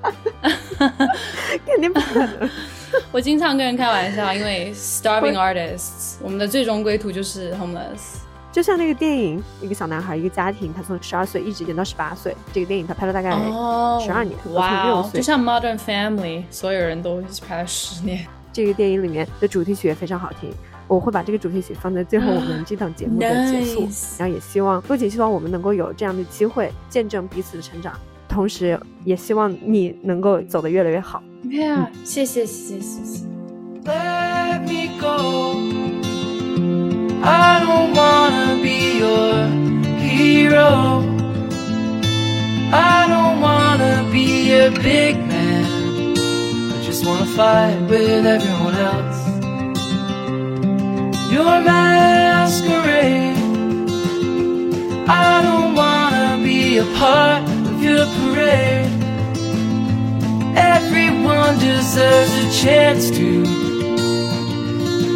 [1.68, 2.50] 肯定不可能。
[3.12, 8.21] 我经常跟人开玩笑，因为 starving artists，我们的最终归途就是 homeless。
[8.52, 12.36] 就像那个电影，一个小男孩，一个家庭，他从十二岁一直演到十八岁。
[12.52, 13.32] 这个电影他拍了大概
[14.04, 18.26] 十二年哇就像 Modern Family，所有人都拍了十年。
[18.52, 20.52] 这个电影里面的主题曲也非常好听。
[20.88, 27.94] 我会把这个主题曲放在最后我们这档节目的结束 Nice 然后也希望不仅希望我们能够有这样的机会见证彼此的成长，
[28.28, 31.24] 同时也希望你能够走得越来越好。
[31.46, 33.26] Yeah，谢谢谢谢谢谢。
[33.86, 36.01] let me go.
[37.24, 39.46] I don't wanna be your
[40.00, 41.06] hero.
[42.74, 46.18] I don't wanna be a big man.
[46.74, 49.22] I just wanna fight with everyone else.
[51.32, 53.38] Your masquerade.
[55.08, 58.90] I don't wanna be a part of your parade.
[60.58, 63.62] Everyone deserves a chance to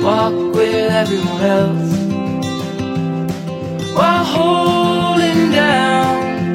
[0.04, 1.95] walk with everyone else
[3.96, 6.52] while holding down.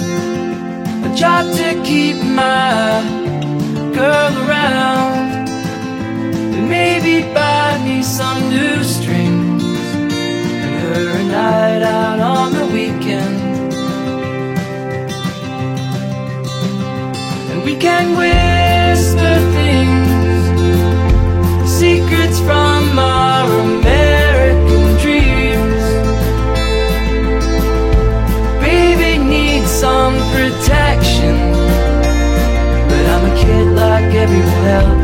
[1.09, 3.03] A job to keep my
[3.95, 5.49] girl around.
[6.55, 9.64] And maybe buy me some new strings.
[10.64, 13.38] And her a night out on the weekend.
[17.51, 20.11] And we can whisper things
[21.80, 23.39] secrets from our
[34.21, 34.99] everyone else.